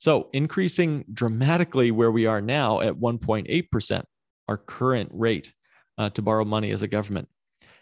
So 0.00 0.30
increasing 0.32 1.04
dramatically 1.12 1.90
where 1.90 2.10
we 2.10 2.24
are 2.24 2.40
now 2.40 2.80
at 2.80 2.94
1.8%, 2.94 4.02
our 4.48 4.56
current 4.56 5.10
rate 5.12 5.52
uh, 5.98 6.08
to 6.10 6.22
borrow 6.22 6.46
money 6.46 6.70
as 6.70 6.80
a 6.80 6.88
government. 6.88 7.28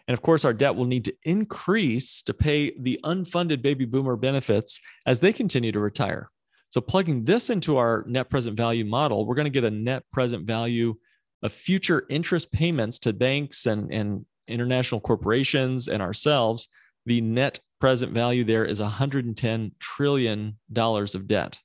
And 0.08 0.14
of 0.14 0.22
course, 0.22 0.44
our 0.44 0.52
debt 0.52 0.74
will 0.74 0.86
need 0.86 1.04
to 1.04 1.14
increase 1.22 2.22
to 2.22 2.34
pay 2.34 2.74
the 2.76 2.98
unfunded 3.04 3.62
baby 3.62 3.84
boomer 3.84 4.16
benefits 4.16 4.80
as 5.06 5.20
they 5.20 5.32
continue 5.32 5.70
to 5.70 5.78
retire. 5.78 6.28
So, 6.70 6.80
plugging 6.80 7.24
this 7.24 7.50
into 7.50 7.76
our 7.76 8.04
net 8.08 8.28
present 8.28 8.56
value 8.56 8.84
model, 8.84 9.24
we're 9.24 9.36
going 9.36 9.44
to 9.44 9.50
get 9.50 9.62
a 9.62 9.70
net 9.70 10.02
present 10.12 10.44
value 10.44 10.96
of 11.44 11.52
future 11.52 12.04
interest 12.10 12.50
payments 12.50 12.98
to 13.00 13.12
banks 13.12 13.66
and, 13.66 13.92
and 13.92 14.26
international 14.48 15.00
corporations 15.00 15.86
and 15.86 16.02
ourselves. 16.02 16.66
The 17.06 17.20
net 17.20 17.60
present 17.80 18.12
value 18.12 18.42
there 18.42 18.64
is 18.64 18.80
$110 18.80 19.70
trillion 19.78 20.58
of 20.76 21.28
debt 21.28 21.60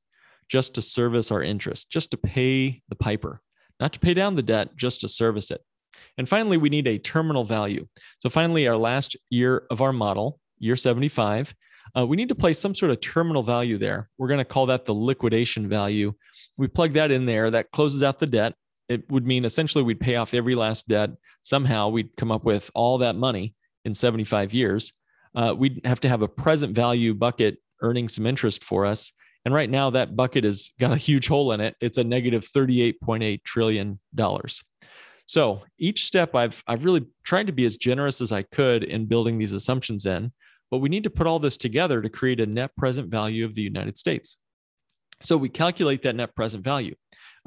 just 0.53 0.75
to 0.75 0.83
service 0.83 1.31
our 1.31 1.41
interest, 1.41 1.89
just 1.89 2.11
to 2.11 2.17
pay 2.17 2.79
the 2.87 2.95
piper, 2.95 3.41
not 3.79 3.91
to 3.91 3.99
pay 3.99 4.13
down 4.13 4.35
the 4.35 4.43
debt, 4.43 4.69
just 4.75 5.01
to 5.01 5.09
service 5.09 5.49
it. 5.49 5.59
And 6.15 6.29
finally, 6.29 6.57
we 6.57 6.69
need 6.69 6.87
a 6.87 6.99
terminal 6.99 7.43
value. 7.43 7.87
So, 8.19 8.29
finally, 8.29 8.67
our 8.67 8.77
last 8.77 9.17
year 9.31 9.63
of 9.71 9.81
our 9.81 9.91
model, 9.91 10.39
year 10.59 10.75
75, 10.75 11.55
uh, 11.97 12.05
we 12.05 12.17
need 12.17 12.29
to 12.29 12.35
place 12.35 12.59
some 12.59 12.75
sort 12.75 12.91
of 12.91 13.01
terminal 13.01 13.41
value 13.41 13.79
there. 13.79 14.11
We're 14.19 14.27
going 14.27 14.37
to 14.41 14.45
call 14.45 14.67
that 14.67 14.85
the 14.85 14.93
liquidation 14.93 15.67
value. 15.67 16.13
We 16.55 16.67
plug 16.67 16.93
that 16.93 17.09
in 17.09 17.25
there, 17.25 17.49
that 17.49 17.71
closes 17.71 18.03
out 18.03 18.19
the 18.19 18.27
debt. 18.27 18.53
It 18.89 19.09
would 19.09 19.25
mean 19.25 19.45
essentially 19.45 19.83
we'd 19.83 19.99
pay 19.99 20.17
off 20.17 20.35
every 20.35 20.53
last 20.53 20.87
debt. 20.87 21.09
Somehow 21.41 21.89
we'd 21.89 22.15
come 22.15 22.31
up 22.31 22.43
with 22.43 22.69
all 22.75 22.99
that 22.99 23.15
money 23.15 23.55
in 23.85 23.95
75 23.95 24.53
years. 24.53 24.93
Uh, 25.33 25.55
we'd 25.57 25.83
have 25.83 26.01
to 26.01 26.09
have 26.09 26.21
a 26.21 26.27
present 26.27 26.75
value 26.75 27.15
bucket 27.15 27.57
earning 27.81 28.07
some 28.07 28.27
interest 28.27 28.63
for 28.63 28.85
us. 28.85 29.11
And 29.45 29.53
right 29.53 29.69
now, 29.69 29.89
that 29.89 30.15
bucket 30.15 30.45
has 30.45 30.71
got 30.79 30.91
a 30.91 30.97
huge 30.97 31.27
hole 31.27 31.51
in 31.51 31.59
it. 31.59 31.75
It's 31.81 31.97
a 31.97 32.03
negative 32.03 32.47
$38.8 32.55 33.43
trillion. 33.43 33.99
So 35.25 35.61
each 35.77 36.05
step 36.05 36.35
I've, 36.35 36.63
I've 36.67 36.85
really 36.85 37.05
tried 37.23 37.47
to 37.47 37.53
be 37.53 37.65
as 37.65 37.77
generous 37.77 38.21
as 38.21 38.31
I 38.31 38.43
could 38.43 38.83
in 38.83 39.05
building 39.05 39.37
these 39.37 39.51
assumptions 39.51 40.05
in, 40.05 40.31
but 40.69 40.77
we 40.77 40.89
need 40.89 41.03
to 41.03 41.09
put 41.09 41.27
all 41.27 41.39
this 41.39 41.57
together 41.57 42.01
to 42.01 42.09
create 42.09 42.39
a 42.39 42.45
net 42.45 42.75
present 42.75 43.09
value 43.09 43.45
of 43.45 43.55
the 43.55 43.61
United 43.61 43.97
States. 43.97 44.37
So 45.21 45.37
we 45.37 45.49
calculate 45.49 46.03
that 46.03 46.15
net 46.15 46.35
present 46.35 46.63
value. 46.63 46.95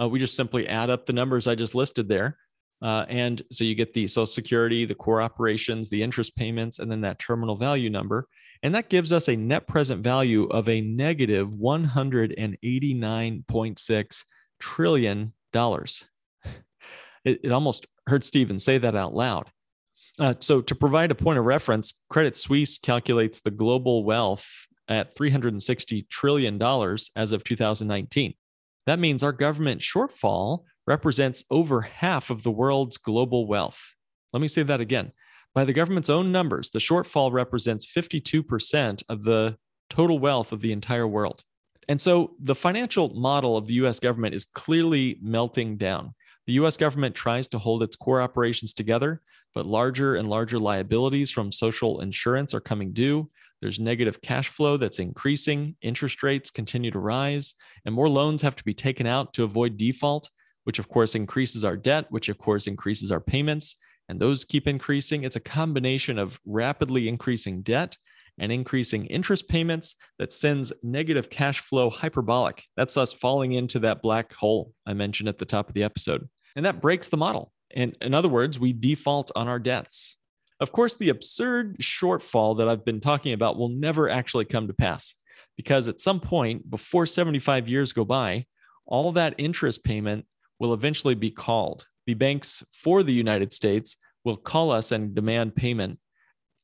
Uh, 0.01 0.09
we 0.09 0.19
just 0.19 0.37
simply 0.37 0.69
add 0.69 0.91
up 0.91 1.07
the 1.07 1.13
numbers 1.13 1.47
I 1.47 1.55
just 1.55 1.75
listed 1.75 2.09
there. 2.09 2.39
Uh, 2.83 3.05
and 3.09 3.43
so 3.51 3.65
you 3.65 3.75
get 3.75 3.95
the 3.95 4.07
Social 4.07 4.27
Security, 4.27 4.85
the 4.85 4.95
core 4.95 5.23
operations, 5.23 5.89
the 5.89 6.03
interest 6.03 6.37
payments, 6.37 6.79
and 6.79 6.91
then 6.91 7.01
that 7.03 7.19
terminal 7.19 7.57
value 7.57 7.91
number. 7.91 8.27
And 8.63 8.75
that 8.75 8.89
gives 8.89 9.13
us 9.13 9.29
a 9.29 9.37
net 9.37 9.67
present 9.67 10.03
value 10.03 10.45
of 10.45 10.67
a 10.69 10.81
negative 10.81 11.51
$189.6 11.51 14.25
trillion. 14.59 15.33
It, 17.25 17.41
it 17.43 17.53
almost 17.53 17.87
hurts 18.07 18.31
to 18.31 18.39
even 18.39 18.59
say 18.59 18.79
that 18.79 18.95
out 18.95 19.15
loud. 19.15 19.51
Uh, 20.19 20.35
so, 20.41 20.63
to 20.63 20.75
provide 20.75 21.11
a 21.11 21.15
point 21.15 21.39
of 21.39 21.45
reference, 21.45 21.95
Credit 22.09 22.37
Suisse 22.37 22.79
calculates 22.79 23.41
the 23.41 23.51
global 23.51 24.05
wealth 24.05 24.49
at 24.89 25.15
$360 25.15 26.09
trillion 26.09 26.63
as 27.17 27.33
of 27.33 27.45
2019. 27.45 28.35
That 28.87 28.99
means 28.99 29.23
our 29.23 29.33
government 29.33 29.81
shortfall 29.81 30.65
represents 30.87 31.45
over 31.51 31.83
half 31.83 32.31
of 32.31 32.45
the 32.45 32.51
world's 32.51 32.97
global 32.97 33.47
wealth. 33.47 33.97
Let 34.33 34.41
me 34.41 34.49
say 34.49 34.63
that 34.63 34.81
again. 34.81 35.13
By 35.57 35.65
the 35.65 35.73
government's 35.73 36.11
own 36.11 36.33
numbers, 36.33 36.69
the 36.69 36.81
shortfall 36.81 37.33
represents 37.33 37.87
52% 37.87 39.03
of 39.09 39.25
the 39.25 39.57
total 39.89 40.19
wealth 40.19 40.53
of 40.53 40.61
the 40.61 40.71
entire 40.71 41.09
world. 41.09 41.45
And 41.89 41.99
so 41.99 42.35
the 42.39 42.55
financial 42.55 43.09
model 43.15 43.57
of 43.57 43.67
the 43.67 43.73
US 43.87 43.99
government 43.99 44.35
is 44.35 44.45
clearly 44.45 45.19
melting 45.23 45.79
down. 45.79 46.13
The 46.47 46.53
US 46.61 46.77
government 46.77 47.15
tries 47.15 47.49
to 47.49 47.59
hold 47.59 47.83
its 47.83 47.97
core 47.97 48.21
operations 48.21 48.75
together, 48.75 49.23
but 49.55 49.65
larger 49.65 50.17
and 50.17 50.29
larger 50.29 50.59
liabilities 50.59 51.31
from 51.31 51.51
social 51.51 52.03
insurance 52.03 52.53
are 52.53 52.61
coming 52.61 52.93
due. 52.93 53.31
There's 53.63 53.79
negative 53.81 54.21
cash 54.21 54.51
flow 54.51 54.77
that's 54.77 54.99
increasing, 54.99 55.75
interest 55.81 56.23
rates 56.23 56.51
continue 56.51 56.91
to 56.91 56.99
rise, 56.99 57.55
and 57.87 57.95
more 57.95 58.11
loans 58.11 58.43
have 58.43 58.57
to 58.57 58.65
be 58.65 58.75
taken 58.75 59.07
out 59.07 59.33
to 59.33 59.45
avoid 59.45 59.79
default, 59.79 60.29
which 60.65 60.79
of 60.79 60.91
course 60.91 61.15
increases 61.15 61.65
our 61.65 61.79
debt, 61.79 62.05
which 62.11 62.29
of 62.29 62.37
course 62.37 62.67
increases 62.67 63.11
our 63.11 63.21
payments 63.21 63.77
and 64.09 64.21
those 64.21 64.45
keep 64.45 64.67
increasing. 64.67 65.25
It's 65.25 65.37
a 65.37 65.41
combination 65.41 66.19
of 66.19 66.39
rapidly 66.45 67.09
increasing 67.09 67.63
debt 67.63 67.97
and 68.39 68.53
increasing 68.53 69.07
interest 69.07 69.49
payments 69.49 69.97
that 70.19 70.33
sends 70.33 70.73
negative 70.83 71.31
cash 71.31 71.61
flow 71.61 71.91
hyperbolic. 71.91 72.65
That's 72.77 72.97
us 72.97 73.13
falling 73.13 73.53
into 73.53 73.79
that 73.81 74.03
black 74.03 74.33
hole 74.33 74.73
I 74.87 74.95
mentioned 74.95 75.29
at 75.29 75.39
the 75.39 75.45
top 75.45 75.69
of 75.69 75.75
the 75.75 75.85
episode. 75.85 76.29
And 76.55 76.65
that 76.67 76.81
breaks 76.81 77.09
the 77.09 77.17
model. 77.17 77.53
And 77.75 77.97
in 78.01 78.15
other 78.15 78.29
words, 78.29 78.59
we 78.59 78.73
default 78.73 79.33
on 79.35 79.49
our 79.49 79.59
debts. 79.59 80.17
Of 80.61 80.73
course, 80.73 80.95
the 80.95 81.11
absurd 81.11 81.79
shortfall 81.79 82.59
that 82.59 82.69
I've 82.69 82.85
been 82.85 83.01
talking 83.01 83.33
about 83.33 83.59
will 83.59 83.69
never 83.69 84.09
actually 84.09 84.47
come 84.47 84.67
to 84.69 84.75
pass 84.75 85.15
because 85.57 85.89
at 85.89 86.01
some 86.01 86.21
point 86.21 86.71
before 86.71 87.07
75 87.07 87.69
years 87.69 87.93
go 87.93 88.05
by, 88.05 88.47
all 88.87 89.13
that 89.13 89.35
interest 89.39 89.85
payment 89.85 90.27
will 90.59 90.73
eventually 90.73 91.15
be 91.15 91.31
called 91.31 91.87
the 92.07 92.15
banks 92.15 92.63
for 92.73 93.03
the 93.03 93.13
United 93.13 93.53
States 93.53 93.97
will 94.25 94.37
call 94.37 94.71
us 94.71 94.93
and 94.93 95.15
demand 95.15 95.55
payment, 95.55 95.99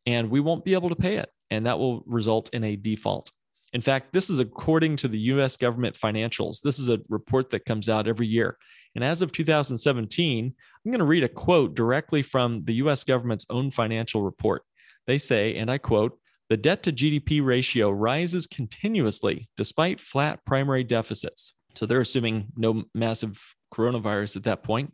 and 0.07 0.31
we 0.31 0.41
won't 0.41 0.65
be 0.65 0.75
able 0.75 0.89
to 0.89 0.97
pay 0.97 1.17
it. 1.17 1.31
And 1.51 1.67
that 1.67 1.79
will 1.79 2.03
result 2.07 2.49
in 2.53 2.65
a 2.65 2.77
default. 2.77 3.31
In 3.73 3.81
fact, 3.81 4.13
this 4.13 4.31
is 4.31 4.39
according 4.39 4.97
to 4.99 5.09
the 5.09 5.19
US 5.19 5.57
government 5.57 5.97
financials. 5.97 6.61
This 6.61 6.79
is 6.79 6.89
a 6.89 7.01
report 7.09 7.51
that 7.51 7.65
comes 7.65 7.89
out 7.89 8.09
every 8.09 8.27
year. 8.27 8.57
And 8.95 9.03
as 9.03 9.23
of 9.23 9.33
2017, 9.33 10.55
I'm 10.85 10.91
going 10.91 10.99
to 10.99 11.05
read 11.05 11.25
a 11.25 11.29
quote 11.29 11.75
directly 11.75 12.23
from 12.23 12.63
the 12.63 12.75
US 12.75 13.05
government's 13.05 13.47
own 13.49 13.71
financial 13.71 14.23
report. 14.23 14.63
They 15.07 15.19
say, 15.19 15.57
and 15.57 15.71
I 15.71 15.79
quote, 15.79 16.19
the 16.49 16.57
debt 16.59 16.83
to 16.83 16.93
GDP 16.93 17.43
ratio 17.43 17.91
rises 17.91 18.47
continuously 18.47 19.49
despite 19.57 20.01
flat 20.01 20.45
primary 20.45 20.85
deficits. 20.85 21.55
So 21.75 21.87
they're 21.87 22.03
assuming 22.03 22.49
no 22.57 22.85
massive 22.95 23.41
coronavirus 23.73 24.37
at 24.37 24.43
that 24.45 24.63
point. 24.63 24.93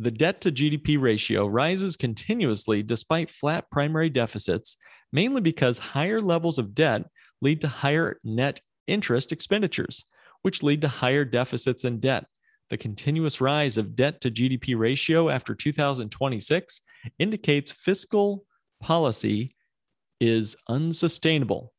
The 0.00 0.10
debt 0.10 0.40
to 0.40 0.50
GDP 0.50 0.98
ratio 0.98 1.46
rises 1.46 1.94
continuously 1.94 2.82
despite 2.82 3.30
flat 3.30 3.70
primary 3.70 4.08
deficits, 4.08 4.78
mainly 5.12 5.42
because 5.42 5.76
higher 5.76 6.22
levels 6.22 6.58
of 6.58 6.74
debt 6.74 7.02
lead 7.42 7.60
to 7.60 7.68
higher 7.68 8.18
net 8.24 8.62
interest 8.86 9.30
expenditures, 9.30 10.06
which 10.40 10.62
lead 10.62 10.80
to 10.80 10.88
higher 10.88 11.26
deficits 11.26 11.84
and 11.84 12.00
debt. 12.00 12.24
the 12.70 12.78
continuous 12.78 13.40
rise 13.40 13.76
of 13.76 13.94
debt 13.94 14.20
to 14.22 14.30
GDP 14.30 14.78
ratio 14.78 15.28
after 15.28 15.54
2026 15.54 16.80
indicates 17.18 17.72
fiscal 17.72 18.46
policy 18.80 19.54
is 20.20 20.56
unsustainable. 20.68 21.74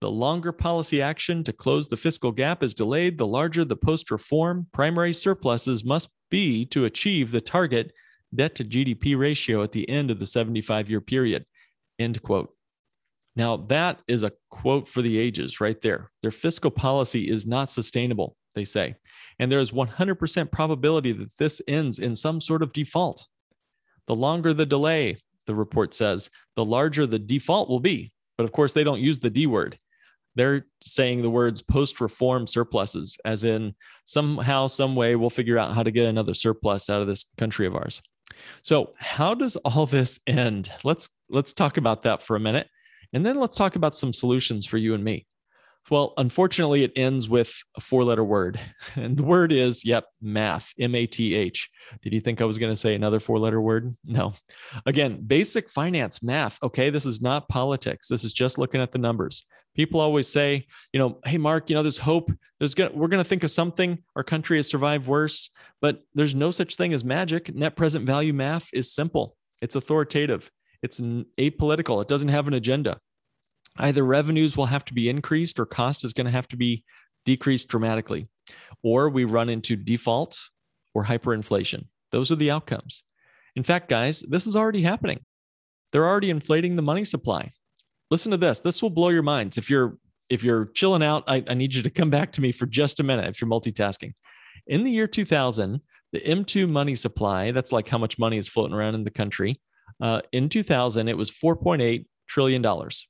The 0.00 0.10
longer 0.10 0.52
policy 0.52 1.00
action 1.00 1.44
to 1.44 1.52
close 1.52 1.88
the 1.88 1.96
fiscal 1.96 2.32
gap 2.32 2.62
is 2.62 2.74
delayed, 2.74 3.18
the 3.18 3.26
larger 3.26 3.64
the 3.64 3.76
post 3.76 4.10
reform 4.10 4.66
primary 4.72 5.14
surpluses 5.14 5.84
must 5.84 6.08
be 6.34 6.66
to 6.66 6.84
achieve 6.84 7.30
the 7.30 7.40
target 7.40 7.92
debt 8.34 8.56
to 8.56 8.64
GDP 8.64 9.16
ratio 9.16 9.62
at 9.62 9.70
the 9.70 9.88
end 9.88 10.10
of 10.10 10.18
the 10.18 10.26
75 10.26 10.90
year 10.90 11.00
period. 11.00 11.46
End 12.00 12.20
quote. 12.22 12.52
Now, 13.36 13.56
that 13.68 14.00
is 14.08 14.24
a 14.24 14.32
quote 14.50 14.88
for 14.88 15.00
the 15.00 15.16
ages 15.16 15.60
right 15.60 15.80
there. 15.80 16.10
Their 16.22 16.32
fiscal 16.32 16.72
policy 16.72 17.30
is 17.30 17.46
not 17.46 17.70
sustainable, 17.70 18.36
they 18.56 18.64
say. 18.64 18.96
And 19.38 19.50
there 19.50 19.60
is 19.60 19.70
100% 19.70 20.50
probability 20.50 21.12
that 21.12 21.36
this 21.38 21.62
ends 21.68 22.00
in 22.00 22.16
some 22.16 22.40
sort 22.40 22.64
of 22.64 22.72
default. 22.72 23.28
The 24.08 24.16
longer 24.16 24.52
the 24.52 24.66
delay, 24.66 25.22
the 25.46 25.54
report 25.54 25.94
says, 25.94 26.30
the 26.56 26.64
larger 26.64 27.06
the 27.06 27.20
default 27.20 27.68
will 27.68 27.78
be. 27.78 28.12
But 28.36 28.42
of 28.42 28.50
course, 28.50 28.72
they 28.72 28.82
don't 28.82 29.00
use 29.00 29.20
the 29.20 29.30
D 29.30 29.46
word. 29.46 29.78
They're 30.34 30.66
saying 30.82 31.22
the 31.22 31.30
words 31.30 31.62
post 31.62 32.00
reform 32.00 32.46
surpluses, 32.46 33.16
as 33.24 33.44
in 33.44 33.74
somehow, 34.04 34.66
some 34.66 34.96
way, 34.96 35.16
we'll 35.16 35.30
figure 35.30 35.58
out 35.58 35.74
how 35.74 35.82
to 35.82 35.90
get 35.90 36.06
another 36.06 36.34
surplus 36.34 36.90
out 36.90 37.00
of 37.00 37.06
this 37.06 37.24
country 37.36 37.66
of 37.66 37.74
ours. 37.74 38.02
So, 38.62 38.94
how 38.98 39.34
does 39.34 39.56
all 39.56 39.86
this 39.86 40.18
end? 40.26 40.70
Let's 40.82 41.08
let's 41.28 41.52
talk 41.52 41.76
about 41.76 42.02
that 42.02 42.22
for 42.22 42.36
a 42.36 42.40
minute. 42.40 42.68
And 43.12 43.24
then 43.24 43.38
let's 43.38 43.56
talk 43.56 43.76
about 43.76 43.94
some 43.94 44.12
solutions 44.12 44.66
for 44.66 44.76
you 44.76 44.94
and 44.94 45.04
me. 45.04 45.26
Well, 45.90 46.14
unfortunately, 46.16 46.82
it 46.82 46.92
ends 46.96 47.28
with 47.28 47.52
a 47.76 47.80
four 47.80 48.04
letter 48.04 48.24
word. 48.24 48.58
And 48.96 49.16
the 49.16 49.24
word 49.24 49.52
is, 49.52 49.84
yep, 49.84 50.06
math, 50.22 50.72
M 50.78 50.94
A 50.94 51.06
T 51.06 51.34
H. 51.34 51.68
Did 52.02 52.12
you 52.12 52.20
think 52.20 52.40
I 52.40 52.44
was 52.44 52.58
going 52.58 52.72
to 52.72 52.76
say 52.76 52.94
another 52.94 53.18
four 53.18 53.38
letter 53.38 53.60
word? 53.60 53.96
No. 54.04 54.34
Again, 54.86 55.22
basic 55.26 55.68
finance, 55.68 56.22
math. 56.22 56.58
Okay. 56.62 56.90
This 56.90 57.06
is 57.06 57.20
not 57.20 57.48
politics. 57.48 58.08
This 58.08 58.24
is 58.24 58.32
just 58.32 58.56
looking 58.56 58.80
at 58.80 58.92
the 58.92 58.98
numbers. 58.98 59.44
People 59.74 60.00
always 60.00 60.28
say, 60.28 60.66
you 60.92 61.00
know, 61.00 61.18
hey, 61.24 61.38
Mark, 61.38 61.68
you 61.68 61.74
know, 61.74 61.82
there's 61.82 61.98
hope. 61.98 62.30
There's 62.60 62.74
gonna, 62.74 62.92
we're 62.94 63.08
going 63.08 63.22
to 63.22 63.28
think 63.28 63.42
of 63.42 63.50
something. 63.50 63.98
Our 64.14 64.22
country 64.22 64.58
has 64.58 64.68
survived 64.68 65.06
worse, 65.08 65.50
but 65.80 66.02
there's 66.14 66.34
no 66.34 66.52
such 66.52 66.76
thing 66.76 66.94
as 66.94 67.04
magic. 67.04 67.52
Net 67.52 67.74
present 67.74 68.06
value 68.06 68.32
math 68.32 68.68
is 68.72 68.94
simple, 68.94 69.36
it's 69.60 69.74
authoritative, 69.74 70.50
it's 70.82 71.00
apolitical, 71.00 72.00
it 72.00 72.08
doesn't 72.08 72.28
have 72.28 72.46
an 72.46 72.54
agenda 72.54 73.00
either 73.76 74.04
revenues 74.04 74.56
will 74.56 74.66
have 74.66 74.84
to 74.86 74.94
be 74.94 75.08
increased 75.08 75.58
or 75.58 75.66
cost 75.66 76.04
is 76.04 76.12
going 76.12 76.26
to 76.26 76.30
have 76.30 76.48
to 76.48 76.56
be 76.56 76.84
decreased 77.24 77.68
dramatically, 77.68 78.28
or 78.82 79.08
we 79.08 79.24
run 79.24 79.48
into 79.48 79.76
default 79.76 80.38
or 80.94 81.04
hyperinflation. 81.04 81.86
Those 82.12 82.30
are 82.30 82.36
the 82.36 82.50
outcomes. 82.50 83.02
In 83.56 83.62
fact, 83.62 83.88
guys, 83.88 84.20
this 84.28 84.46
is 84.46 84.56
already 84.56 84.82
happening. 84.82 85.20
They're 85.92 86.08
already 86.08 86.30
inflating 86.30 86.76
the 86.76 86.82
money 86.82 87.04
supply. 87.04 87.52
Listen 88.10 88.30
to 88.32 88.36
this. 88.36 88.58
This 88.60 88.82
will 88.82 88.90
blow 88.90 89.10
your 89.10 89.22
minds. 89.22 89.58
If 89.58 89.70
you're 89.70 89.98
if 90.30 90.42
you're 90.42 90.66
chilling 90.66 91.02
out, 91.02 91.24
I, 91.26 91.44
I 91.46 91.54
need 91.54 91.74
you 91.74 91.82
to 91.82 91.90
come 91.90 92.10
back 92.10 92.32
to 92.32 92.40
me 92.40 92.50
for 92.50 92.66
just 92.66 92.98
a 92.98 93.02
minute 93.02 93.28
if 93.28 93.40
you're 93.40 93.50
multitasking. 93.50 94.12
In 94.66 94.82
the 94.82 94.90
year 94.90 95.06
2000, 95.06 95.80
the 96.12 96.20
M2 96.20 96.68
money 96.68 96.94
supply, 96.94 97.50
that's 97.50 97.72
like 97.72 97.88
how 97.88 97.98
much 97.98 98.18
money 98.18 98.38
is 98.38 98.48
floating 98.48 98.74
around 98.74 98.94
in 98.94 99.04
the 99.04 99.10
country. 99.10 99.60
Uh, 100.00 100.22
in 100.32 100.48
2000, 100.48 101.08
it 101.08 101.16
was 101.16 101.30
4.8 101.30 102.06
trillion 102.26 102.62
dollars. 102.62 103.06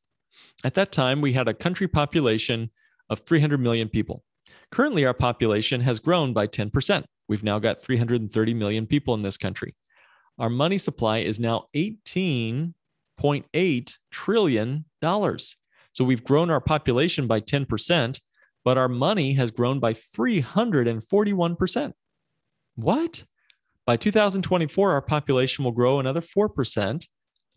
At 0.62 0.74
that 0.74 0.92
time, 0.92 1.20
we 1.20 1.32
had 1.32 1.48
a 1.48 1.54
country 1.54 1.88
population 1.88 2.70
of 3.10 3.20
300 3.20 3.60
million 3.60 3.88
people. 3.88 4.24
Currently, 4.70 5.04
our 5.04 5.14
population 5.14 5.80
has 5.82 6.00
grown 6.00 6.32
by 6.32 6.46
10%. 6.46 7.04
We've 7.28 7.44
now 7.44 7.58
got 7.58 7.82
330 7.82 8.54
million 8.54 8.86
people 8.86 9.14
in 9.14 9.22
this 9.22 9.36
country. 9.36 9.74
Our 10.38 10.50
money 10.50 10.78
supply 10.78 11.18
is 11.18 11.38
now 11.38 11.66
$18.8 11.74 13.98
trillion. 14.10 14.84
So 15.02 16.04
we've 16.04 16.24
grown 16.24 16.50
our 16.50 16.60
population 16.60 17.26
by 17.26 17.40
10%, 17.40 18.20
but 18.64 18.76
our 18.76 18.88
money 18.88 19.34
has 19.34 19.52
grown 19.52 19.78
by 19.78 19.92
341%. 19.92 21.92
What? 22.74 23.24
By 23.86 23.96
2024, 23.96 24.92
our 24.92 25.02
population 25.02 25.64
will 25.64 25.72
grow 25.72 26.00
another 26.00 26.20
4%, 26.20 27.06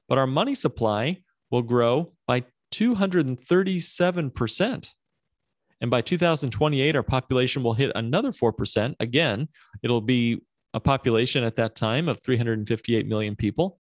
but 0.07 0.17
our 0.17 0.27
money 0.27 0.55
supply 0.55 1.17
will 1.49 1.63
grow 1.63 2.13
by 2.27 2.43
237%. 2.71 4.89
And 5.79 5.91
by 5.91 6.01
2028, 6.01 6.95
our 6.95 7.03
population 7.03 7.61
will 7.61 7.73
hit 7.73 7.91
another 7.95 8.31
4%. 8.31 8.95
Again, 8.99 9.47
it'll 9.83 10.01
be 10.01 10.41
a 10.73 10.79
population 10.79 11.43
at 11.43 11.57
that 11.57 11.75
time 11.75 12.09
of 12.09 12.19
358 12.23 13.07
million 13.07 13.35
people. 13.35 13.77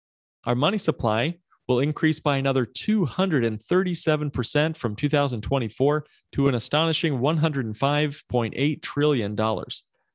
Our 0.45 0.55
money 0.55 0.77
supply 0.77 1.37
will 1.67 1.79
increase 1.79 2.19
by 2.19 2.37
another 2.37 2.63
237% 2.65 4.77
from 4.77 4.95
2024 4.95 6.05
to 6.33 6.47
an 6.47 6.53
astonishing 6.55 7.19
$105.8 7.19 8.81
trillion. 8.81 9.37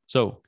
So, 0.06 0.40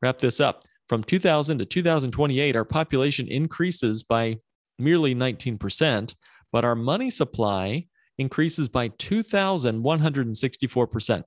wrap 0.00 0.18
this 0.18 0.40
up. 0.40 0.64
From 0.88 1.04
2000 1.04 1.58
to 1.58 1.66
2028, 1.66 2.56
our 2.56 2.64
population 2.64 3.28
increases 3.28 4.02
by 4.02 4.38
merely 4.78 5.14
19%, 5.14 6.14
but 6.52 6.64
our 6.64 6.74
money 6.74 7.10
supply 7.10 7.86
increases 8.18 8.68
by 8.68 8.88
2,164%. 8.90 11.24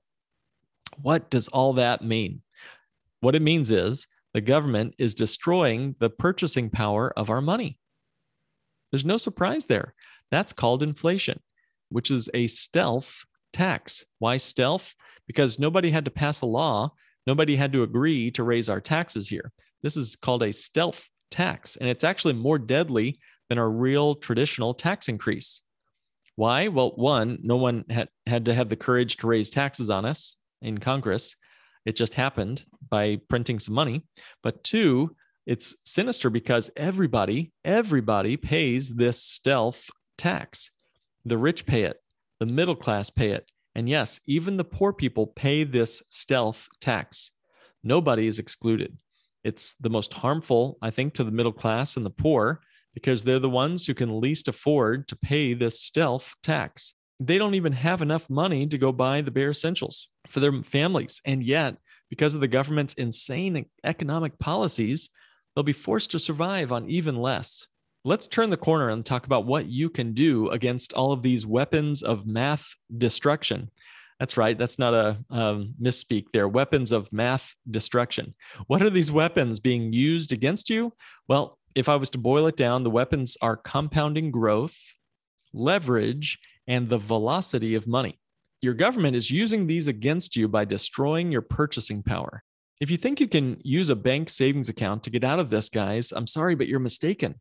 What 1.00 1.30
does 1.30 1.48
all 1.48 1.72
that 1.74 2.04
mean? 2.04 2.42
What 3.20 3.34
it 3.34 3.42
means 3.42 3.70
is 3.70 4.06
the 4.34 4.40
government 4.40 4.94
is 4.98 5.14
destroying 5.14 5.94
the 5.98 6.10
purchasing 6.10 6.70
power 6.70 7.12
of 7.16 7.30
our 7.30 7.40
money. 7.40 7.78
There's 8.90 9.04
no 9.04 9.16
surprise 9.16 9.66
there. 9.66 9.94
That's 10.30 10.52
called 10.52 10.82
inflation, 10.82 11.40
which 11.88 12.10
is 12.10 12.28
a 12.34 12.46
stealth 12.46 13.24
tax. 13.52 14.04
Why 14.18 14.38
stealth? 14.38 14.94
Because 15.26 15.58
nobody 15.58 15.90
had 15.90 16.04
to 16.04 16.10
pass 16.10 16.40
a 16.40 16.46
law, 16.46 16.92
nobody 17.26 17.56
had 17.56 17.72
to 17.72 17.82
agree 17.82 18.30
to 18.32 18.42
raise 18.42 18.68
our 18.68 18.80
taxes 18.80 19.28
here. 19.28 19.52
This 19.82 19.96
is 19.96 20.16
called 20.16 20.42
a 20.42 20.52
stealth 20.52 21.08
tax, 21.30 21.76
and 21.76 21.88
it's 21.88 22.04
actually 22.04 22.34
more 22.34 22.58
deadly 22.58 23.18
than 23.52 23.58
a 23.58 23.68
real 23.68 24.14
traditional 24.14 24.72
tax 24.72 25.10
increase. 25.10 25.60
Why? 26.36 26.68
Well, 26.68 26.92
one, 26.96 27.38
no 27.42 27.56
one 27.56 27.84
had, 27.90 28.08
had 28.26 28.46
to 28.46 28.54
have 28.54 28.70
the 28.70 28.76
courage 28.76 29.18
to 29.18 29.26
raise 29.26 29.50
taxes 29.50 29.90
on 29.90 30.06
us 30.06 30.36
in 30.62 30.78
Congress. 30.78 31.36
It 31.84 31.94
just 31.94 32.14
happened 32.14 32.64
by 32.88 33.20
printing 33.28 33.58
some 33.58 33.74
money. 33.74 34.06
But 34.42 34.64
two, 34.64 35.14
it's 35.44 35.76
sinister 35.84 36.30
because 36.30 36.70
everybody, 36.78 37.52
everybody 37.62 38.38
pays 38.38 38.88
this 38.88 39.22
stealth 39.22 39.84
tax. 40.16 40.70
The 41.26 41.36
rich 41.36 41.66
pay 41.66 41.82
it, 41.82 41.98
the 42.40 42.46
middle 42.46 42.76
class 42.76 43.10
pay 43.10 43.32
it. 43.32 43.50
And 43.74 43.86
yes, 43.86 44.18
even 44.26 44.56
the 44.56 44.64
poor 44.64 44.94
people 44.94 45.26
pay 45.26 45.64
this 45.64 46.02
stealth 46.08 46.68
tax. 46.80 47.32
Nobody 47.84 48.28
is 48.28 48.38
excluded. 48.38 48.96
It's 49.44 49.74
the 49.74 49.90
most 49.90 50.14
harmful, 50.14 50.78
I 50.80 50.88
think, 50.88 51.12
to 51.14 51.24
the 51.24 51.30
middle 51.30 51.52
class 51.52 51.98
and 51.98 52.06
the 52.06 52.10
poor 52.10 52.62
because 52.94 53.24
they're 53.24 53.38
the 53.38 53.48
ones 53.48 53.86
who 53.86 53.94
can 53.94 54.20
least 54.20 54.48
afford 54.48 55.08
to 55.08 55.16
pay 55.16 55.54
this 55.54 55.80
stealth 55.80 56.34
tax. 56.42 56.94
They 57.20 57.38
don't 57.38 57.54
even 57.54 57.72
have 57.72 58.02
enough 58.02 58.28
money 58.28 58.66
to 58.66 58.78
go 58.78 58.92
buy 58.92 59.20
the 59.20 59.30
bare 59.30 59.50
essentials 59.50 60.08
for 60.28 60.40
their 60.40 60.62
families. 60.62 61.20
And 61.24 61.42
yet, 61.42 61.76
because 62.10 62.34
of 62.34 62.40
the 62.40 62.48
government's 62.48 62.94
insane 62.94 63.66
economic 63.84 64.38
policies, 64.38 65.08
they'll 65.54 65.62
be 65.62 65.72
forced 65.72 66.10
to 66.12 66.18
survive 66.18 66.72
on 66.72 66.88
even 66.90 67.16
less. 67.16 67.66
Let's 68.04 68.26
turn 68.26 68.50
the 68.50 68.56
corner 68.56 68.88
and 68.88 69.06
talk 69.06 69.26
about 69.26 69.46
what 69.46 69.66
you 69.66 69.88
can 69.88 70.12
do 70.12 70.48
against 70.48 70.92
all 70.92 71.12
of 71.12 71.22
these 71.22 71.46
weapons 71.46 72.02
of 72.02 72.26
math 72.26 72.66
destruction. 72.98 73.70
That's 74.18 74.36
right. 74.36 74.58
That's 74.58 74.78
not 74.78 74.94
a 74.94 75.18
um, 75.30 75.74
misspeak 75.80 76.26
there. 76.32 76.48
Weapons 76.48 76.92
of 76.92 77.12
math 77.12 77.54
destruction. 77.70 78.34
What 78.66 78.82
are 78.82 78.90
these 78.90 79.10
weapons 79.10 79.60
being 79.60 79.92
used 79.92 80.32
against 80.32 80.70
you? 80.70 80.92
Well, 81.28 81.58
if 81.74 81.88
I 81.88 81.96
was 81.96 82.10
to 82.10 82.18
boil 82.18 82.46
it 82.46 82.56
down, 82.56 82.82
the 82.82 82.90
weapons 82.90 83.36
are 83.40 83.56
compounding 83.56 84.30
growth, 84.30 84.76
leverage, 85.52 86.38
and 86.66 86.88
the 86.88 86.98
velocity 86.98 87.74
of 87.74 87.86
money. 87.86 88.18
Your 88.60 88.74
government 88.74 89.16
is 89.16 89.30
using 89.30 89.66
these 89.66 89.88
against 89.88 90.36
you 90.36 90.48
by 90.48 90.64
destroying 90.64 91.32
your 91.32 91.42
purchasing 91.42 92.02
power. 92.02 92.42
If 92.80 92.90
you 92.90 92.96
think 92.96 93.20
you 93.20 93.28
can 93.28 93.60
use 93.64 93.90
a 93.90 93.96
bank 93.96 94.30
savings 94.30 94.68
account 94.68 95.04
to 95.04 95.10
get 95.10 95.24
out 95.24 95.38
of 95.38 95.50
this, 95.50 95.68
guys, 95.68 96.12
I'm 96.12 96.26
sorry, 96.26 96.54
but 96.54 96.68
you're 96.68 96.80
mistaken. 96.80 97.40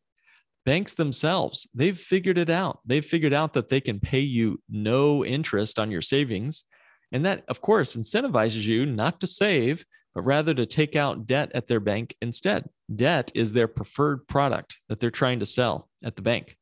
Banks 0.65 0.93
themselves, 0.93 1.67
they've 1.73 1.97
figured 1.97 2.37
it 2.37 2.49
out. 2.49 2.79
They've 2.85 3.05
figured 3.05 3.33
out 3.33 3.53
that 3.53 3.69
they 3.69 3.81
can 3.81 3.99
pay 3.99 4.19
you 4.19 4.61
no 4.69 5.25
interest 5.25 5.79
on 5.79 5.89
your 5.89 6.01
savings. 6.01 6.65
And 7.11 7.25
that, 7.25 7.43
of 7.47 7.61
course, 7.61 7.95
incentivizes 7.95 8.63
you 8.63 8.85
not 8.85 9.19
to 9.21 9.27
save, 9.27 9.85
but 10.13 10.21
rather 10.21 10.53
to 10.53 10.65
take 10.65 10.95
out 10.95 11.25
debt 11.25 11.51
at 11.53 11.67
their 11.67 11.79
bank 11.79 12.15
instead. 12.21 12.69
Debt 12.95 13.31
is 13.35 13.53
their 13.53 13.67
preferred 13.67 14.27
product 14.27 14.77
that 14.89 14.99
they're 14.99 15.11
trying 15.11 15.39
to 15.39 15.45
sell 15.45 15.89
at 16.03 16.15
the 16.15 16.21
bank. 16.21 16.57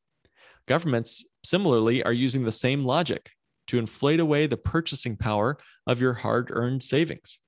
Governments, 0.67 1.25
similarly, 1.43 2.03
are 2.03 2.13
using 2.13 2.43
the 2.43 2.51
same 2.51 2.85
logic 2.85 3.31
to 3.67 3.79
inflate 3.79 4.19
away 4.19 4.45
the 4.45 4.57
purchasing 4.57 5.15
power 5.15 5.57
of 5.87 6.01
your 6.01 6.13
hard 6.13 6.49
earned 6.51 6.83
savings. 6.83 7.39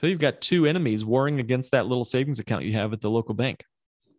So 0.00 0.06
you've 0.06 0.18
got 0.18 0.40
two 0.40 0.66
enemies 0.66 1.04
warring 1.04 1.40
against 1.40 1.70
that 1.70 1.86
little 1.86 2.04
savings 2.04 2.38
account 2.38 2.64
you 2.64 2.72
have 2.72 2.92
at 2.92 3.00
the 3.00 3.10
local 3.10 3.34
bank. 3.34 3.64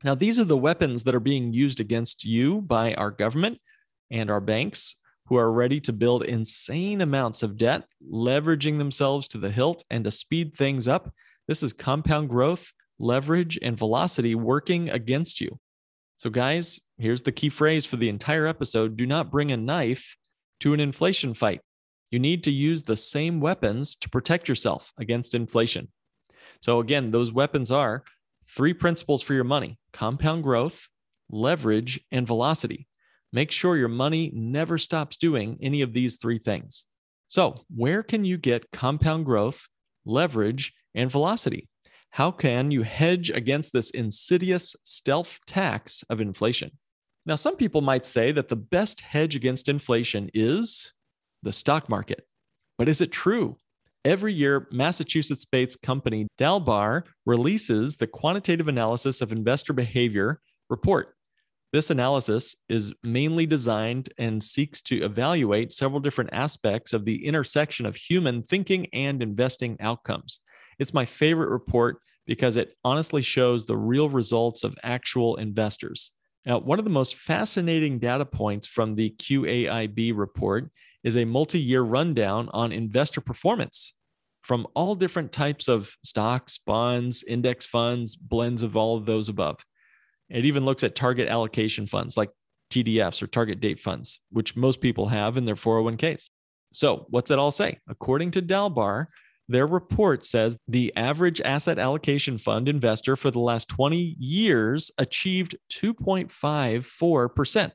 Now, 0.04 0.16
these 0.16 0.40
are 0.40 0.46
the 0.46 0.58
weapons 0.58 1.04
that 1.04 1.16
are 1.16 1.20
being 1.20 1.54
used 1.54 1.80
against 1.80 2.24
you 2.24 2.62
by 2.62 2.94
our 2.96 3.12
government 3.12 3.60
and 4.12 4.30
our 4.30 4.42
banks 4.42 4.96
who 5.28 5.38
are 5.38 5.52
ready 5.52 5.80
to 5.82 5.94
build 5.94 6.24
insane 6.24 7.02
amounts 7.02 7.44
of 7.44 7.58
debt, 7.58 7.86
leveraging 8.04 8.78
themselves 8.78 9.28
to 9.30 9.38
the 9.38 9.50
hilt 9.50 9.84
and 9.90 10.04
to 10.04 10.12
speed 10.12 10.56
things 10.56 10.88
up. 10.88 11.12
This 11.48 11.64
is 11.64 11.74
compound 11.74 12.30
growth, 12.30 12.72
leverage, 13.00 13.58
and 13.62 13.78
velocity 13.78 14.36
working 14.36 14.90
against 14.90 15.42
you. 15.42 15.60
So, 16.18 16.30
guys, 16.30 16.80
here's 16.98 17.24
the 17.24 17.32
key 17.32 17.50
phrase 17.50 17.86
for 17.86 17.98
the 17.98 18.10
entire 18.10 18.48
episode 18.48 18.96
do 18.96 19.06
not 19.06 19.32
bring 19.32 19.52
a 19.52 19.58
knife 19.58 20.16
to 20.62 20.74
an 20.74 20.80
inflation 20.80 21.34
fight. 21.34 21.62
You 22.12 22.20
need 22.20 22.44
to 22.44 22.52
use 22.52 22.84
the 22.84 22.96
same 22.96 23.42
weapons 23.42 23.96
to 23.98 24.10
protect 24.10 24.48
yourself 24.48 24.94
against 24.98 25.34
inflation. 25.34 25.90
So, 26.62 26.80
again, 26.80 27.12
those 27.12 27.32
weapons 27.32 27.72
are 27.72 28.04
three 28.48 28.74
principles 28.74 29.24
for 29.24 29.34
your 29.34 29.44
money 29.44 29.78
compound 29.92 30.44
growth, 30.44 30.88
leverage, 31.30 32.00
and 32.12 32.28
velocity. 32.28 32.88
Make 33.32 33.52
sure 33.52 33.76
your 33.76 33.88
money 33.88 34.32
never 34.34 34.78
stops 34.78 35.18
doing 35.18 35.58
any 35.62 35.82
of 35.82 35.94
these 35.94 36.18
three 36.18 36.38
things. 36.38 36.86
So, 37.28 37.66
where 37.76 38.04
can 38.04 38.26
you 38.26 38.38
get 38.38 38.72
compound 38.72 39.26
growth, 39.26 39.68
leverage, 40.06 40.72
and 40.94 41.12
velocity? 41.12 41.68
How 42.14 42.30
can 42.30 42.70
you 42.70 42.84
hedge 42.84 43.32
against 43.32 43.74
this 43.74 43.90
insidious 43.90 44.76
stealth 44.84 45.40
tax 45.48 46.04
of 46.12 46.22
inflation? 46.22 46.70
Now, 47.26 47.34
some 47.34 47.56
people 47.56 47.82
might 47.82 48.06
say 48.06 48.32
that 48.34 48.50
the 48.50 48.56
best 48.56 49.02
hedge 49.02 49.36
against 49.36 49.68
inflation 49.68 50.30
is 50.32 50.94
the 51.42 51.52
stock 51.52 51.90
market. 51.90 52.28
But 52.78 52.88
is 52.88 53.02
it 53.02 53.12
true? 53.12 53.58
Every 54.06 54.32
year, 54.32 54.68
Massachusetts 54.72 55.44
based 55.44 55.82
company 55.82 56.28
Dalbar 56.38 57.02
releases 57.26 57.98
the 57.98 58.06
Quantitative 58.06 58.68
Analysis 58.68 59.22
of 59.22 59.32
Investor 59.32 59.74
Behavior 59.74 60.40
report. 60.70 61.16
This 61.72 61.90
analysis 61.90 62.56
is 62.70 62.94
mainly 63.02 63.48
designed 63.48 64.14
and 64.20 64.44
seeks 64.44 64.84
to 64.84 65.04
evaluate 65.04 65.72
several 65.72 66.00
different 66.00 66.30
aspects 66.32 66.94
of 66.94 67.06
the 67.06 67.26
intersection 67.26 67.88
of 67.88 67.96
human 67.96 68.44
thinking 68.44 68.86
and 68.94 69.24
investing 69.24 69.78
outcomes. 69.80 70.42
It's 70.84 70.94
my 70.94 71.06
favorite 71.06 71.48
report 71.48 72.00
because 72.26 72.58
it 72.58 72.76
honestly 72.84 73.22
shows 73.22 73.66
the 73.66 73.78
real 73.78 74.10
results 74.10 74.66
of 74.66 74.76
actual 74.84 75.38
investors. 75.38 76.12
Now, 76.46 76.60
one 76.60 76.78
of 76.78 76.84
the 76.84 76.92
most 76.92 77.16
fascinating 77.16 78.00
data 78.00 78.26
points 78.26 78.68
from 78.68 78.94
the 78.94 79.12
QAIB 79.12 80.12
report 80.14 80.70
is 81.06 81.16
a 81.16 81.24
multi 81.24 81.58
year 81.58 81.84
rundown 81.84 82.50
on 82.52 82.74
investor 82.74 83.22
performance 83.22 83.94
from 84.42 84.68
all 84.76 84.94
different 84.94 85.32
types 85.32 85.70
of 85.70 85.96
stocks, 86.04 86.58
bonds, 86.58 87.24
index 87.24 87.66
funds, 87.66 88.18
blends 88.18 88.62
of 88.62 88.76
all 88.76 88.98
of 88.98 89.06
those 89.06 89.30
above. 89.30 89.60
It 90.30 90.44
even 90.44 90.66
looks 90.66 90.84
at 90.84 90.96
target 90.96 91.30
allocation 91.30 91.88
funds 91.88 92.18
like 92.18 92.32
TDFs 92.72 93.24
or 93.24 93.28
target 93.28 93.62
date 93.62 93.80
funds, 93.80 94.20
which 94.32 94.58
most 94.58 94.82
people 94.82 95.08
have 95.08 95.38
in 95.38 95.46
their 95.46 95.56
401ks. 95.56 96.30
So, 96.74 97.06
what's 97.10 97.32
it 97.32 97.40
all 97.40 97.52
say? 97.52 97.80
According 97.88 98.32
to 98.32 98.42
Dalbar, 98.42 99.06
their 99.50 99.68
report 99.68 100.26
says 100.26 100.58
the 100.68 100.94
average 100.96 101.42
asset 101.42 101.78
allocation 101.78 102.38
fund 102.38 102.70
investor 102.70 103.16
for 103.16 103.30
the 103.30 103.40
last 103.40 103.68
20 103.70 104.16
years 104.20 104.92
achieved 104.98 105.58
2.54% 105.72 107.72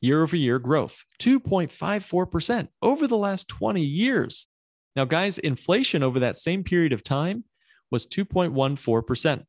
year 0.00 0.22
over 0.22 0.36
year 0.36 0.58
growth. 0.58 1.04
2.54% 1.20 2.68
over 2.82 3.06
the 3.06 3.16
last 3.16 3.48
20 3.48 3.80
years. 3.80 4.46
Now, 4.96 5.04
guys, 5.04 5.38
inflation 5.38 6.02
over 6.02 6.20
that 6.20 6.38
same 6.38 6.62
period 6.62 6.92
of 6.92 7.02
time 7.02 7.44
was 7.90 8.06
2.14%. 8.06 9.44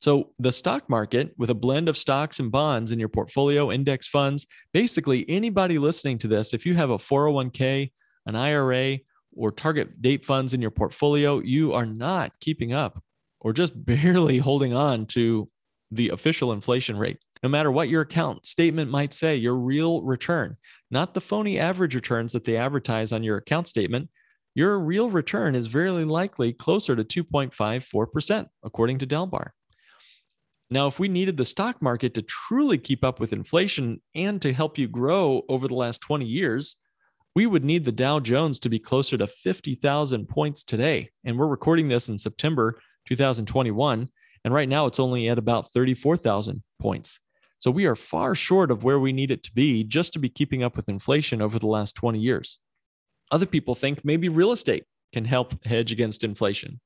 So 0.00 0.32
the 0.38 0.52
stock 0.52 0.88
market, 0.88 1.34
with 1.36 1.50
a 1.50 1.54
blend 1.54 1.88
of 1.88 1.98
stocks 1.98 2.38
and 2.38 2.52
bonds 2.52 2.92
in 2.92 3.00
your 3.00 3.08
portfolio, 3.08 3.72
index 3.72 4.06
funds, 4.06 4.46
basically 4.72 5.28
anybody 5.28 5.78
listening 5.78 6.18
to 6.18 6.28
this, 6.28 6.54
if 6.54 6.64
you 6.64 6.74
have 6.74 6.90
a 6.90 6.98
401k, 6.98 7.90
an 8.26 8.36
IRA, 8.36 8.98
or 9.38 9.52
target 9.52 10.02
date 10.02 10.26
funds 10.26 10.52
in 10.52 10.60
your 10.60 10.70
portfolio, 10.70 11.38
you 11.38 11.72
are 11.72 11.86
not 11.86 12.32
keeping 12.40 12.72
up 12.72 13.02
or 13.40 13.52
just 13.52 13.72
barely 13.86 14.38
holding 14.38 14.74
on 14.74 15.06
to 15.06 15.48
the 15.90 16.10
official 16.10 16.52
inflation 16.52 16.98
rate. 16.98 17.18
No 17.42 17.48
matter 17.48 17.70
what 17.70 17.88
your 17.88 18.02
account 18.02 18.44
statement 18.44 18.90
might 18.90 19.14
say, 19.14 19.36
your 19.36 19.54
real 19.54 20.02
return, 20.02 20.56
not 20.90 21.14
the 21.14 21.20
phony 21.20 21.58
average 21.58 21.94
returns 21.94 22.32
that 22.32 22.44
they 22.44 22.56
advertise 22.56 23.12
on 23.12 23.22
your 23.22 23.36
account 23.36 23.68
statement, 23.68 24.10
your 24.54 24.78
real 24.80 25.08
return 25.08 25.54
is 25.54 25.68
very 25.68 26.04
likely 26.04 26.52
closer 26.52 26.96
to 26.96 27.04
2.54%, 27.04 28.46
according 28.64 28.98
to 28.98 29.06
Dalbar. 29.06 29.50
Now, 30.70 30.88
if 30.88 30.98
we 30.98 31.08
needed 31.08 31.36
the 31.36 31.44
stock 31.44 31.80
market 31.80 32.12
to 32.14 32.22
truly 32.22 32.76
keep 32.76 33.04
up 33.04 33.20
with 33.20 33.32
inflation 33.32 34.02
and 34.14 34.42
to 34.42 34.52
help 34.52 34.76
you 34.76 34.88
grow 34.88 35.42
over 35.48 35.68
the 35.68 35.74
last 35.74 36.00
20 36.00 36.26
years, 36.26 36.76
we 37.38 37.46
would 37.46 37.64
need 37.64 37.84
the 37.84 37.92
Dow 37.92 38.18
Jones 38.18 38.58
to 38.58 38.68
be 38.68 38.80
closer 38.80 39.16
to 39.16 39.28
50,000 39.28 40.28
points 40.28 40.64
today. 40.64 41.10
And 41.22 41.38
we're 41.38 41.46
recording 41.46 41.86
this 41.86 42.08
in 42.08 42.18
September 42.18 42.80
2021. 43.06 44.08
And 44.44 44.52
right 44.52 44.68
now 44.68 44.86
it's 44.86 44.98
only 44.98 45.28
at 45.28 45.38
about 45.38 45.70
34,000 45.70 46.64
points. 46.80 47.20
So 47.60 47.70
we 47.70 47.86
are 47.86 47.94
far 47.94 48.34
short 48.34 48.72
of 48.72 48.82
where 48.82 48.98
we 48.98 49.12
need 49.12 49.30
it 49.30 49.44
to 49.44 49.52
be 49.52 49.84
just 49.84 50.12
to 50.14 50.18
be 50.18 50.28
keeping 50.28 50.64
up 50.64 50.76
with 50.76 50.88
inflation 50.88 51.40
over 51.40 51.60
the 51.60 51.68
last 51.68 51.94
20 51.94 52.18
years. 52.18 52.58
Other 53.30 53.46
people 53.46 53.76
think 53.76 54.04
maybe 54.04 54.28
real 54.28 54.50
estate 54.50 54.82
can 55.12 55.24
help 55.24 55.64
hedge 55.64 55.92
against 55.92 56.24
inflation. 56.24 56.80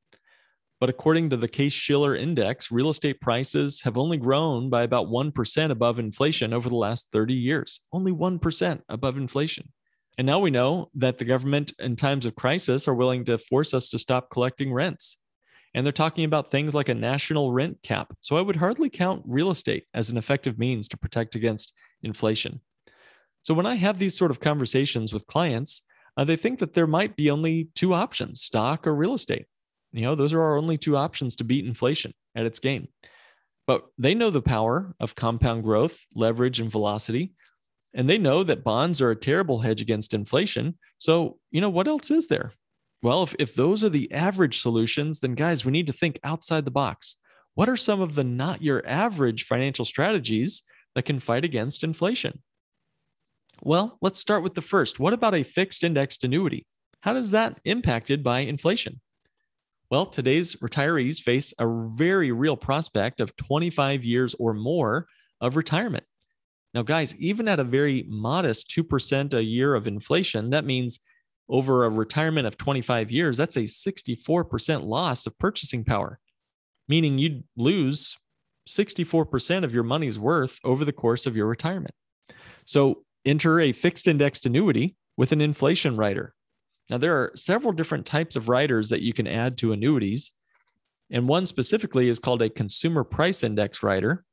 But 0.81 0.91
according 0.91 1.31
to 1.31 1.39
the 1.39 1.49
Case 1.49 1.73
Shiller 1.73 2.15
Index, 2.15 2.71
real 2.71 2.91
estate 2.91 3.23
prices 3.23 3.81
have 3.85 3.97
only 3.97 4.19
grown 4.19 4.69
by 4.69 4.83
about 4.83 5.07
1% 5.07 5.71
above 5.71 5.99
inflation 5.99 6.53
over 6.53 6.69
the 6.69 6.75
last 6.75 7.11
30 7.11 7.33
years. 7.33 7.81
Only 7.91 8.13
1% 8.13 8.83
above 8.91 9.17
inflation. 9.17 9.73
And 10.19 10.27
now 10.27 10.41
we 10.41 10.51
know 10.51 10.91
that 10.95 11.19
the 11.19 11.25
government, 11.25 11.73
in 11.79 11.97
times 11.97 12.27
of 12.27 12.35
crisis, 12.35 12.87
are 12.87 12.95
willing 12.95 13.25
to 13.25 13.39
force 13.39 13.73
us 13.73 13.89
to 13.91 13.99
stop 13.99 14.31
collecting 14.31 14.73
rents. 14.73 15.17
And 15.75 15.87
they're 15.87 15.93
talking 15.93 16.25
about 16.25 16.51
things 16.51 16.75
like 16.75 16.91
a 16.91 16.95
national 16.95 17.53
rent 17.53 17.79
cap. 17.83 18.13
So 18.21 18.37
I 18.37 18.43
would 18.43 18.57
hardly 18.57 18.91
count 18.91 19.23
real 19.27 19.51
estate 19.51 19.87
as 19.95 20.11
an 20.11 20.19
effective 20.19 20.59
means 20.59 20.87
to 20.89 20.99
protect 20.99 21.35
against 21.35 21.73
inflation. 22.03 22.61
So 23.41 23.55
when 23.55 23.67
I 23.67 23.77
have 23.77 23.99
these 23.99 24.17
sort 24.17 24.31
of 24.31 24.41
conversations 24.41 25.13
with 25.13 25.27
clients, 25.27 25.83
uh, 26.17 26.25
they 26.25 26.37
think 26.37 26.59
that 26.59 26.75
there 26.75 26.87
might 26.87 27.17
be 27.17 27.31
only 27.31 27.71
two 27.75 27.95
options 27.95 28.43
stock 28.43 28.87
or 28.87 28.95
real 28.95 29.15
estate. 29.15 29.47
You 29.93 30.03
know, 30.03 30.15
those 30.15 30.33
are 30.33 30.43
our 30.43 30.57
only 30.57 30.79
two 30.79 30.97
options 30.97 31.37
to 31.37 31.45
beat 31.45 31.67
inflation 31.67 32.13
at 32.35 32.47
its 32.47 32.59
game. 32.59 32.89
But 33.67 33.85
they 33.99 34.15
know 34.15 34.31
the 34.31 34.43
power 34.43 34.95
of 35.01 35.15
compound 35.15 35.63
growth, 35.63 36.05
leverage, 36.15 36.61
and 36.61 36.71
velocity. 36.71 37.33
And 37.95 38.09
they 38.09 38.19
know 38.19 38.43
that 38.43 38.65
bonds 38.65 39.01
are 39.01 39.11
a 39.11 39.17
terrible 39.17 39.61
hedge 39.61 39.81
against 39.81 40.15
inflation. 40.15 40.79
So, 40.99 41.39
you 41.51 41.61
know, 41.61 41.71
what 41.71 41.89
else 41.89 42.11
is 42.11 42.27
there? 42.27 42.53
Well, 43.03 43.25
if, 43.25 43.35
if 43.39 43.55
those 43.55 43.83
are 43.85 43.89
the 43.89 44.11
average 44.13 44.61
solutions, 44.61 45.21
then 45.21 45.35
guys, 45.35 45.65
we 45.65 45.73
need 45.73 45.89
to 45.89 45.93
think 45.93 46.19
outside 46.25 46.65
the 46.65 46.71
box. 46.71 47.17
What 47.55 47.69
are 47.69 47.77
some 47.77 48.01
of 48.01 48.15
the 48.15 48.25
not 48.25 48.63
your 48.63 48.87
average 48.87 49.45
financial 49.45 49.85
strategies 49.85 50.63
that 50.95 51.05
can 51.05 51.19
fight 51.19 51.45
against 51.45 51.85
inflation? 51.85 52.43
Well, 53.63 53.99
let's 54.01 54.19
start 54.19 54.43
with 54.43 54.55
the 54.55 54.63
first. 54.63 54.99
What 54.99 55.13
about 55.13 55.35
a 55.35 55.43
fixed 55.43 55.85
indexed 55.85 56.25
annuity? 56.25 56.67
How 57.01 57.13
does 57.13 57.33
that 57.33 57.61
impacted 57.65 58.23
by 58.23 58.41
inflation? 58.41 59.01
Well, 59.91 60.07
today's 60.07 60.57
retirees 60.57 61.21
face 61.21 61.53
a 61.59 61.67
very 61.67 62.33
real 62.33 62.57
prospect 62.57 63.21
of 63.21 63.37
25 63.37 64.05
years 64.05 64.35
or 64.39 64.55
more 64.55 65.07
of 65.41 65.57
retirement. 65.57 66.05
Now, 66.75 66.83
guys, 66.83 67.15
even 67.17 67.49
at 67.49 67.61
a 67.61 67.65
very 67.65 68.05
modest 68.09 68.71
2% 68.71 69.35
a 69.35 69.43
year 69.43 69.75
of 69.75 69.87
inflation, 69.87 70.51
that 70.51 70.65
means 70.65 71.01
over 71.49 71.85
a 71.85 71.91
retirement 71.91 72.47
of 72.47 72.57
25 72.57 73.11
years, 73.11 73.37
that's 73.37 73.57
a 73.57 73.63
64% 73.63 74.85
loss 74.85 75.27
of 75.27 75.39
purchasing 75.39 75.85
power, 75.85 76.19
meaning 76.89 77.19
you'd 77.19 77.45
lose 77.57 78.17
64% 78.69 79.65
of 79.65 79.75
your 79.75 79.83
money's 79.83 80.19
worth 80.19 80.59
over 80.65 80.85
the 80.85 80.93
course 80.93 81.27
of 81.27 81.37
your 81.37 81.47
retirement. 81.47 81.95
So 82.65 83.05
enter 83.25 83.61
a 83.61 83.73
fixed 83.73 84.09
indexed 84.09 84.47
annuity 84.47 84.97
with 85.17 85.33
an 85.33 85.41
inflation 85.41 85.97
rider. 85.97 86.35
Now, 86.89 86.99
there 86.99 87.17
are 87.17 87.33
several 87.37 87.73
different 87.73 88.07
types 88.07 88.37
of 88.37 88.49
riders 88.49 88.89
that 88.89 89.03
you 89.03 89.13
can 89.13 89.27
add 89.27 89.57
to 89.59 89.73
annuities. 89.73 90.33
And 91.11 91.29
one 91.29 91.47
specifically 91.47 92.09
is 92.09 92.19
called 92.19 92.43
a 92.43 92.49
consumer 92.49 93.05
price 93.05 93.43
index 93.43 93.83
rider, 93.83 94.25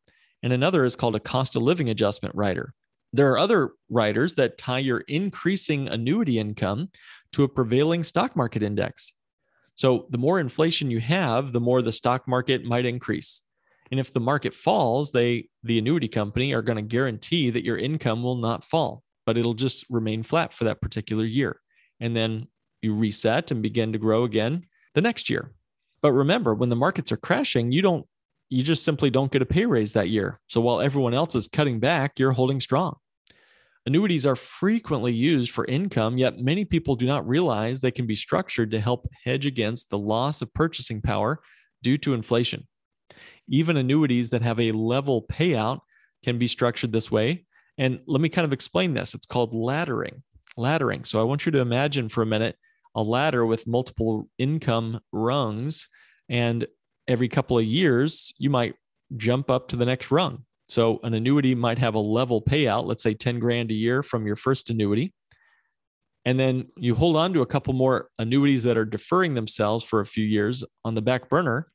and 0.44 0.54
another 0.54 0.86
is 0.86 0.96
called 0.96 1.16
a 1.16 1.20
cost 1.20 1.56
of 1.56 1.62
living 1.62 1.90
adjustment 1.90 2.36
rider. 2.36 2.74
There 3.12 3.32
are 3.32 3.40
other 3.40 3.72
riders 3.90 4.36
that 4.36 4.58
tie 4.58 4.80
your 4.80 5.00
increasing 5.02 5.88
annuity 5.88 6.38
income 6.38 6.90
to 7.34 7.44
a 7.44 7.50
prevailing 7.50 8.04
stock 8.04 8.36
market 8.36 8.62
index. 8.62 9.12
So, 9.76 10.08
the 10.10 10.18
more 10.18 10.40
inflation 10.40 10.92
you 10.92 11.00
have, 11.00 11.54
the 11.54 11.62
more 11.62 11.82
the 11.82 11.92
stock 11.92 12.28
market 12.28 12.66
might 12.66 12.86
increase. 12.86 13.42
And 13.92 14.00
if 14.00 14.14
the 14.14 14.20
market 14.20 14.54
falls, 14.54 15.12
they 15.12 15.50
the 15.64 15.80
annuity 15.80 16.08
company 16.08 16.54
are 16.54 16.62
going 16.62 16.76
to 16.76 16.82
guarantee 16.84 17.50
that 17.50 17.66
your 17.66 17.78
income 17.78 18.22
will 18.22 18.36
not 18.36 18.66
fall, 18.66 19.04
but 19.26 19.38
it'll 19.38 19.54
just 19.54 19.86
remain 19.90 20.22
flat 20.24 20.54
for 20.54 20.66
that 20.66 20.82
particular 20.82 21.26
year 21.26 21.62
and 22.00 22.16
then 22.16 22.48
you 22.82 22.94
reset 22.94 23.52
and 23.52 23.62
begin 23.62 23.92
to 23.94 24.00
grow 24.00 24.24
again 24.24 24.66
the 24.96 25.02
next 25.02 25.30
year. 25.30 25.52
But 26.02 26.14
remember, 26.14 26.54
when 26.54 26.70
the 26.70 26.76
markets 26.76 27.12
are 27.12 27.18
crashing, 27.18 27.72
you 27.72 27.82
don't 27.82 28.06
you 28.50 28.64
just 28.64 28.84
simply 28.84 29.10
don't 29.10 29.32
get 29.32 29.42
a 29.42 29.46
pay 29.46 29.66
raise 29.66 29.94
that 29.94 30.10
year. 30.10 30.40
So 30.48 30.60
while 30.62 30.82
everyone 30.82 31.14
else 31.14 31.36
is 31.36 31.48
cutting 31.48 31.80
back, 31.80 32.20
you're 32.20 32.32
holding 32.32 32.60
strong. 32.60 32.96
Annuities 33.86 34.26
are 34.26 34.36
frequently 34.36 35.14
used 35.14 35.52
for 35.52 35.66
income, 35.66 36.18
yet 36.18 36.40
many 36.40 36.66
people 36.66 36.96
do 36.96 37.06
not 37.06 37.28
realize 37.28 37.80
they 37.80 37.92
can 37.92 38.06
be 38.06 38.16
structured 38.16 38.72
to 38.72 38.80
help 38.80 39.08
hedge 39.24 39.46
against 39.46 39.90
the 39.90 39.98
loss 39.98 40.42
of 40.42 40.54
purchasing 40.54 41.02
power 41.02 41.40
due 41.82 41.98
to 42.00 42.14
inflation. 42.14 42.68
Even 43.48 43.78
annuities 43.78 44.30
that 44.32 44.42
have 44.42 44.60
a 44.60 44.74
level 44.74 45.26
payout 45.32 45.80
can 46.24 46.38
be 46.38 46.48
structured 46.48 46.92
this 46.92 47.10
way. 47.10 47.46
And 47.78 48.02
let 48.06 48.22
me 48.22 48.30
kind 48.30 48.46
of 48.46 48.54
explain 48.54 48.94
this. 48.94 49.14
It's 49.14 49.26
called 49.26 49.54
laddering. 49.54 50.22
Laddering. 50.58 51.08
So 51.08 51.20
I 51.20 51.24
want 51.24 51.46
you 51.46 51.52
to 51.54 51.60
imagine 51.60 52.10
for 52.10 52.22
a 52.22 52.28
minute 52.28 52.58
a 52.96 53.02
ladder 53.02 53.46
with 53.46 53.66
multiple 53.66 54.28
income 54.38 55.00
rungs. 55.12 55.88
And 56.28 56.68
every 57.10 57.28
couple 57.28 57.58
of 57.58 57.66
years, 57.66 58.34
you 58.38 58.50
might 58.50 58.76
jump 59.18 59.50
up 59.50 59.68
to 59.70 59.76
the 59.76 59.86
next 59.86 60.12
rung. 60.12 60.46
So 60.70 61.00
an 61.04 61.16
annuity 61.16 61.56
might 61.56 61.80
have 61.80 61.96
a 61.96 62.00
level 62.00 62.42
payout, 62.42 62.86
let's 62.86 63.04
say 63.04 63.16
10 63.16 63.40
grand 63.40 63.72
a 63.72 63.74
year 63.74 64.04
from 64.04 64.28
your 64.28 64.36
first 64.36 64.70
annuity. 64.70 65.14
And 66.26 66.40
then 66.40 66.68
you 66.78 66.94
hold 66.94 67.16
on 67.16 67.34
to 67.34 67.42
a 67.42 67.46
couple 67.48 67.74
more 67.74 68.10
annuities 68.20 68.64
that 68.64 68.78
are 68.78 68.86
deferring 68.86 69.34
themselves 69.34 69.84
for 69.84 70.00
a 70.00 70.06
few 70.06 70.24
years 70.24 70.64
on 70.86 70.94
the 70.94 71.02
back 71.02 71.28
burner 71.28 71.72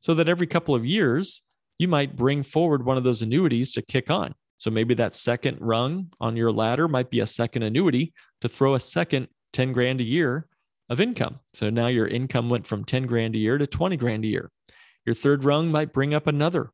so 0.00 0.12
that 0.14 0.28
every 0.28 0.46
couple 0.46 0.74
of 0.74 0.84
years, 0.84 1.40
you 1.78 1.88
might 1.88 2.14
bring 2.14 2.42
forward 2.42 2.84
one 2.84 2.98
of 2.98 3.04
those 3.04 3.22
annuities 3.22 3.72
to 3.72 3.82
kick 3.82 4.10
on. 4.10 4.34
So 4.58 4.70
maybe 4.70 4.94
that 4.94 5.14
second 5.14 5.58
rung 5.60 6.10
on 6.20 6.36
your 6.36 6.52
ladder 6.52 6.86
might 6.86 7.10
be 7.10 7.20
a 7.20 7.26
second 7.26 7.62
annuity 7.62 8.12
to 8.42 8.48
throw 8.48 8.74
a 8.74 8.80
second 8.80 9.28
10 9.54 9.72
grand 9.72 10.00
a 10.00 10.04
year 10.04 10.46
of 10.90 11.00
income. 11.00 11.40
So 11.54 11.70
now 11.70 11.86
your 11.86 12.06
income 12.06 12.50
went 12.50 12.66
from 12.66 12.84
10 12.84 13.06
grand 13.06 13.34
a 13.34 13.38
year 13.38 13.56
to 13.56 13.66
20 13.66 13.96
grand 13.96 14.24
a 14.24 14.28
year. 14.28 14.50
Your 15.04 15.14
third 15.14 15.44
rung 15.44 15.70
might 15.70 15.92
bring 15.92 16.14
up 16.14 16.26
another 16.26 16.70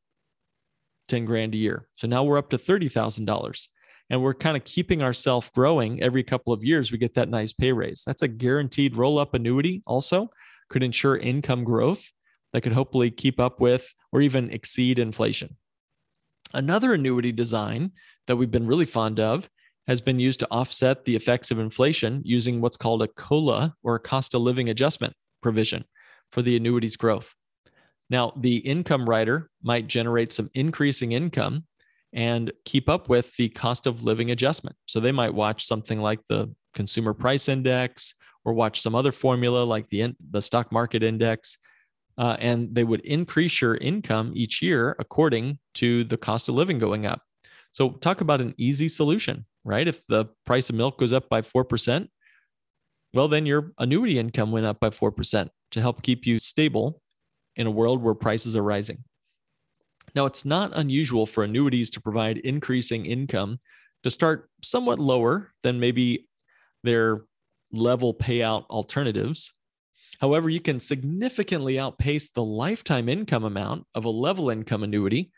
10 1.08 1.24
grand 1.24 1.54
a 1.54 1.58
year. 1.58 1.88
So 1.96 2.06
now 2.06 2.22
we're 2.22 2.38
up 2.38 2.50
to 2.50 2.58
$30,000 2.58 3.68
and 4.08 4.22
we're 4.22 4.34
kind 4.34 4.56
of 4.56 4.64
keeping 4.64 5.02
ourselves 5.02 5.50
growing 5.54 6.02
every 6.02 6.22
couple 6.22 6.52
of 6.52 6.64
years. 6.64 6.90
We 6.90 6.98
get 6.98 7.14
that 7.14 7.28
nice 7.28 7.52
pay 7.52 7.72
raise. 7.72 8.02
That's 8.06 8.22
a 8.22 8.28
guaranteed 8.28 8.96
roll 8.96 9.18
up 9.18 9.34
annuity, 9.34 9.82
also 9.86 10.30
could 10.68 10.82
ensure 10.82 11.16
income 11.16 11.64
growth 11.64 12.10
that 12.52 12.62
could 12.62 12.72
hopefully 12.72 13.10
keep 13.10 13.38
up 13.40 13.60
with 13.60 13.92
or 14.12 14.20
even 14.20 14.50
exceed 14.50 14.98
inflation. 14.98 15.56
Another 16.52 16.94
annuity 16.94 17.32
design 17.32 17.92
that 18.26 18.36
we've 18.36 18.50
been 18.50 18.66
really 18.66 18.86
fond 18.86 19.20
of 19.20 19.48
has 19.86 20.00
been 20.00 20.20
used 20.20 20.40
to 20.40 20.48
offset 20.50 21.04
the 21.04 21.16
effects 21.16 21.50
of 21.50 21.58
inflation 21.58 22.22
using 22.24 22.60
what's 22.60 22.76
called 22.76 23.02
a 23.02 23.08
COLA 23.08 23.74
or 23.82 23.94
a 23.94 24.00
cost 24.00 24.34
of 24.34 24.42
living 24.42 24.68
adjustment 24.68 25.14
provision 25.40 25.84
for 26.30 26.42
the 26.42 26.56
annuity's 26.56 26.96
growth. 26.96 27.34
Now, 28.10 28.32
the 28.36 28.56
income 28.56 29.08
rider 29.08 29.48
might 29.62 29.86
generate 29.86 30.32
some 30.32 30.50
increasing 30.54 31.12
income 31.12 31.64
and 32.12 32.52
keep 32.64 32.88
up 32.88 33.08
with 33.08 33.34
the 33.36 33.48
cost 33.50 33.86
of 33.86 34.02
living 34.02 34.32
adjustment. 34.32 34.76
So 34.86 34.98
they 34.98 35.12
might 35.12 35.32
watch 35.32 35.64
something 35.64 36.00
like 36.00 36.20
the 36.28 36.52
consumer 36.74 37.14
price 37.14 37.48
index 37.48 38.14
or 38.44 38.52
watch 38.52 38.80
some 38.80 38.96
other 38.96 39.12
formula 39.12 39.62
like 39.62 39.88
the, 39.88 40.14
the 40.30 40.42
stock 40.42 40.72
market 40.72 41.04
index 41.04 41.56
uh, 42.18 42.36
and 42.40 42.74
they 42.74 42.84
would 42.84 43.00
increase 43.00 43.60
your 43.60 43.76
income 43.76 44.32
each 44.34 44.60
year 44.60 44.96
according 44.98 45.58
to 45.74 46.04
the 46.04 46.16
cost 46.16 46.48
of 46.48 46.54
living 46.54 46.78
going 46.78 47.06
up. 47.06 47.22
So, 47.72 47.90
talk 47.90 48.20
about 48.20 48.40
an 48.40 48.52
easy 48.58 48.88
solution, 48.88 49.46
right? 49.64 49.86
If 49.86 50.04
the 50.08 50.26
price 50.44 50.68
of 50.68 50.76
milk 50.76 50.98
goes 50.98 51.12
up 51.12 51.28
by 51.28 51.42
4%, 51.42 52.08
well, 53.14 53.28
then 53.28 53.46
your 53.46 53.72
annuity 53.78 54.18
income 54.18 54.50
went 54.50 54.66
up 54.66 54.80
by 54.80 54.90
4% 54.90 55.48
to 55.70 55.80
help 55.80 56.02
keep 56.02 56.26
you 56.26 56.38
stable 56.38 57.00
in 57.56 57.66
a 57.66 57.70
world 57.70 58.02
where 58.02 58.14
prices 58.14 58.56
are 58.56 58.62
rising. 58.62 59.04
Now, 60.14 60.26
it's 60.26 60.44
not 60.44 60.76
unusual 60.76 61.26
for 61.26 61.44
annuities 61.44 61.90
to 61.90 62.00
provide 62.00 62.38
increasing 62.38 63.06
income 63.06 63.60
to 64.02 64.10
start 64.10 64.50
somewhat 64.62 64.98
lower 64.98 65.52
than 65.62 65.78
maybe 65.78 66.26
their 66.82 67.24
level 67.72 68.14
payout 68.14 68.66
alternatives. 68.66 69.52
However, 70.20 70.50
you 70.50 70.60
can 70.60 70.80
significantly 70.80 71.78
outpace 71.78 72.30
the 72.30 72.44
lifetime 72.44 73.08
income 73.08 73.44
amount 73.44 73.86
of 73.94 74.04
a 74.04 74.10
level 74.10 74.50
income 74.50 74.82
annuity 74.82 75.30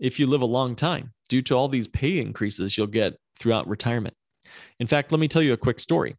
if 0.00 0.18
you 0.18 0.26
live 0.26 0.42
a 0.42 0.46
long 0.46 0.74
time 0.74 1.12
due 1.28 1.42
to 1.42 1.54
all 1.54 1.68
these 1.68 1.88
pay 1.88 2.18
increases 2.18 2.76
you'll 2.76 2.86
get 2.86 3.16
throughout 3.38 3.68
retirement. 3.68 4.14
In 4.78 4.86
fact, 4.86 5.12
let 5.12 5.20
me 5.20 5.28
tell 5.28 5.42
you 5.42 5.52
a 5.52 5.58
quick 5.58 5.80
story. 5.80 6.16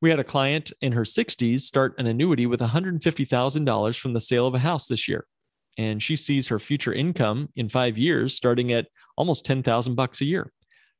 We 0.00 0.10
had 0.10 0.18
a 0.18 0.24
client 0.24 0.72
in 0.80 0.92
her 0.92 1.02
60s 1.02 1.60
start 1.60 1.94
an 1.98 2.06
annuity 2.06 2.46
with 2.46 2.60
$150,000 2.60 3.98
from 3.98 4.12
the 4.12 4.20
sale 4.20 4.46
of 4.46 4.54
a 4.54 4.58
house 4.58 4.86
this 4.86 5.08
year. 5.08 5.26
And 5.78 6.02
she 6.02 6.16
sees 6.16 6.48
her 6.48 6.58
future 6.58 6.92
income 6.92 7.48
in 7.56 7.68
5 7.68 7.98
years 7.98 8.34
starting 8.34 8.72
at 8.72 8.88
almost 9.16 9.44
10,000 9.46 9.94
bucks 9.94 10.20
a 10.20 10.24
year. 10.24 10.52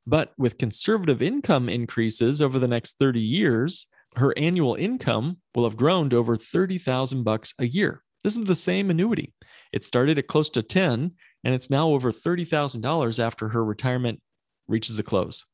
But 0.06 0.32
with 0.36 0.58
conservative 0.58 1.22
income 1.22 1.68
increases 1.68 2.42
over 2.42 2.58
the 2.58 2.68
next 2.68 2.98
30 2.98 3.20
years, 3.20 3.86
her 4.16 4.34
annual 4.36 4.74
income 4.74 5.38
will 5.54 5.64
have 5.64 5.76
grown 5.76 6.10
to 6.10 6.16
over 6.16 6.36
30,000 6.36 7.24
bucks 7.24 7.54
a 7.58 7.66
year. 7.66 8.02
This 8.22 8.36
is 8.36 8.44
the 8.44 8.56
same 8.56 8.90
annuity. 8.90 9.34
It 9.72 9.84
started 9.84 10.18
at 10.18 10.28
close 10.28 10.50
to 10.50 10.62
10 10.62 11.12
and 11.44 11.54
it's 11.54 11.70
now 11.70 11.88
over 11.90 12.12
$30,000 12.12 13.18
after 13.18 13.48
her 13.48 13.64
retirement 13.64 14.20
reaches 14.66 14.98
a 14.98 15.02
close. 15.02 15.44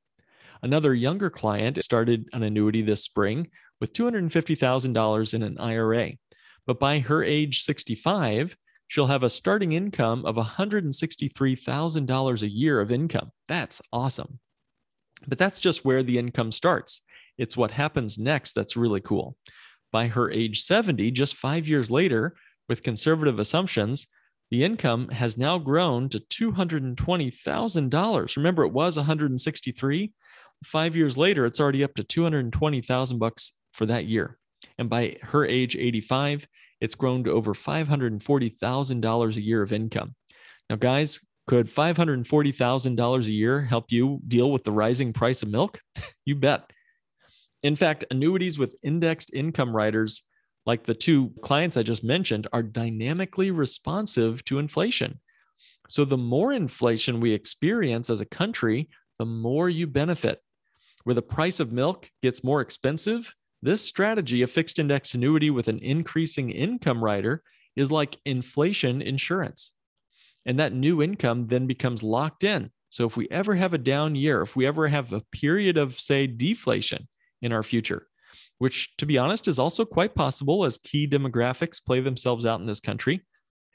Another 0.63 0.95
younger 0.95 1.31
client 1.31 1.83
started 1.83 2.29
an 2.33 2.43
annuity 2.43 2.83
this 2.83 3.03
spring 3.03 3.49
with 3.81 3.93
$250,000 3.93 5.35
in 5.35 5.43
an 5.43 5.59
IRA. 5.59 6.13
But 6.67 6.79
by 6.79 6.99
her 6.99 7.25
age 7.25 7.63
65, 7.63 8.55
she'll 8.89 9.07
have 9.07 9.23
a 9.23 9.31
starting 9.31 9.73
income 9.73 10.27
of 10.27 10.37
$163,000 10.37 12.43
a 12.43 12.49
year 12.49 12.81
of 12.81 12.93
income. 12.93 13.31
That's 13.49 13.81
awesome. 13.93 14.39
But 15.27 15.39
that's 15.39 15.61
just 15.61 15.85
where 15.85 16.03
the 16.03 16.19
income 16.19 16.51
starts. 16.53 17.01
It's 17.39 17.57
what 17.57 17.71
happens 17.71 18.19
next 18.19 18.53
that's 18.53 18.77
really 18.77 19.01
cool. 19.01 19.39
By 19.93 20.09
her 20.09 20.31
age 20.31 20.63
70, 20.63 21.11
just 21.13 21.37
five 21.37 21.67
years 21.67 21.91
later, 21.91 22.37
with 22.69 22.83
conservative 22.83 23.39
assumptions, 23.39 24.07
the 24.51 24.65
income 24.65 25.09
has 25.09 25.39
now 25.39 25.59
grown 25.59 26.09
to 26.11 26.19
$220,000. 26.19 28.37
Remember, 28.37 28.65
it 28.65 28.73
was 28.73 28.97
163. 28.97 30.13
Five 30.65 30.95
years 30.95 31.17
later, 31.17 31.47
it's 31.47 31.61
already 31.61 31.83
up 31.83 31.95
to 31.95 32.05
220,000 32.05 33.19
bucks 33.19 33.53
for 33.73 33.87
that 33.87 34.07
year. 34.07 34.39
And 34.79 34.91
by 34.91 35.17
her 35.23 35.45
age 35.45 35.77
85, 35.77 36.47
it's 36.81 36.95
grown 36.95 37.25
to 37.25 37.33
over 37.33 37.55
$540,000 37.55 39.37
a 39.37 39.41
year 39.41 39.63
of 39.63 39.73
income. 39.73 40.15
Now, 40.69 40.77
guys, 40.77 41.21
could 41.47 41.69
$540,000 41.69 43.25
a 43.25 43.31
year 43.31 43.61
help 43.63 43.91
you 43.91 44.21
deal 44.29 44.53
with 44.53 44.65
the 44.65 44.73
rising 44.73 45.13
price 45.13 45.43
of 45.43 45.49
milk? 45.49 45.81
you 46.25 46.37
bet. 46.37 46.71
In 47.63 47.77
fact, 47.77 48.05
annuities 48.11 48.59
with 48.59 48.77
indexed 48.83 49.33
income 49.35 49.75
riders, 49.75 50.23
like 50.65 50.85
the 50.85 50.95
two 50.95 51.33
clients 51.43 51.77
I 51.77 51.83
just 51.83 52.05
mentioned, 52.05 52.47
are 52.53 52.63
dynamically 52.63 53.51
responsive 53.51 54.45
to 54.47 54.59
inflation. 54.59 55.21
So 55.89 56.05
the 56.05 56.17
more 56.17 56.53
inflation 56.53 57.21
we 57.21 57.33
experience 57.33 58.11
as 58.11 58.21
a 58.21 58.27
country, 58.27 58.89
the 59.19 59.27
more 59.27 59.69
you 59.69 59.87
benefit. 59.87 60.41
Where 61.05 61.15
the 61.15 61.23
price 61.23 61.61
of 61.61 61.73
milk 61.73 62.11
gets 62.23 62.45
more 62.45 62.61
expensive, 62.61 63.35
this 63.63 63.83
strategy, 63.83 64.43
a 64.43 64.47
fixed 64.47 64.79
index 64.79 65.15
annuity 65.15 65.51
with 65.51 65.69
an 65.69 65.79
increasing 65.79 66.51
income 66.51 67.03
rider, 67.03 67.43
is 67.77 67.91
like 67.91 68.19
inflation 68.25 69.01
insurance. 69.01 69.73
And 70.47 70.59
that 70.59 70.73
new 70.73 71.03
income 71.03 71.47
then 71.49 71.67
becomes 71.67 72.03
locked 72.03 72.45
in. 72.45 72.71
So 72.91 73.07
if 73.07 73.17
we 73.17 73.29
ever 73.31 73.55
have 73.55 73.73
a 73.75 73.79
down 73.79 74.15
year, 74.15 74.43
if 74.43 74.57
we 74.57 74.67
ever 74.67 74.89
have 74.89 75.13
a 75.13 75.23
period 75.33 75.77
of, 75.77 75.99
say, 76.01 76.27
deflation, 76.27 77.09
in 77.43 77.53
our 77.53 77.63
future, 77.63 78.07
which, 78.59 78.97
to 78.99 79.07
be 79.07 79.19
honest, 79.19 79.49
is 79.49 79.59
also 79.59 79.85
quite 79.85 80.15
possible 80.15 80.65
as 80.65 80.79
key 80.79 81.09
demographics 81.09 81.85
play 81.85 82.01
themselves 82.01 82.45
out 82.45 82.61
in 82.61 82.67
this 82.67 82.81
country. 82.81 83.23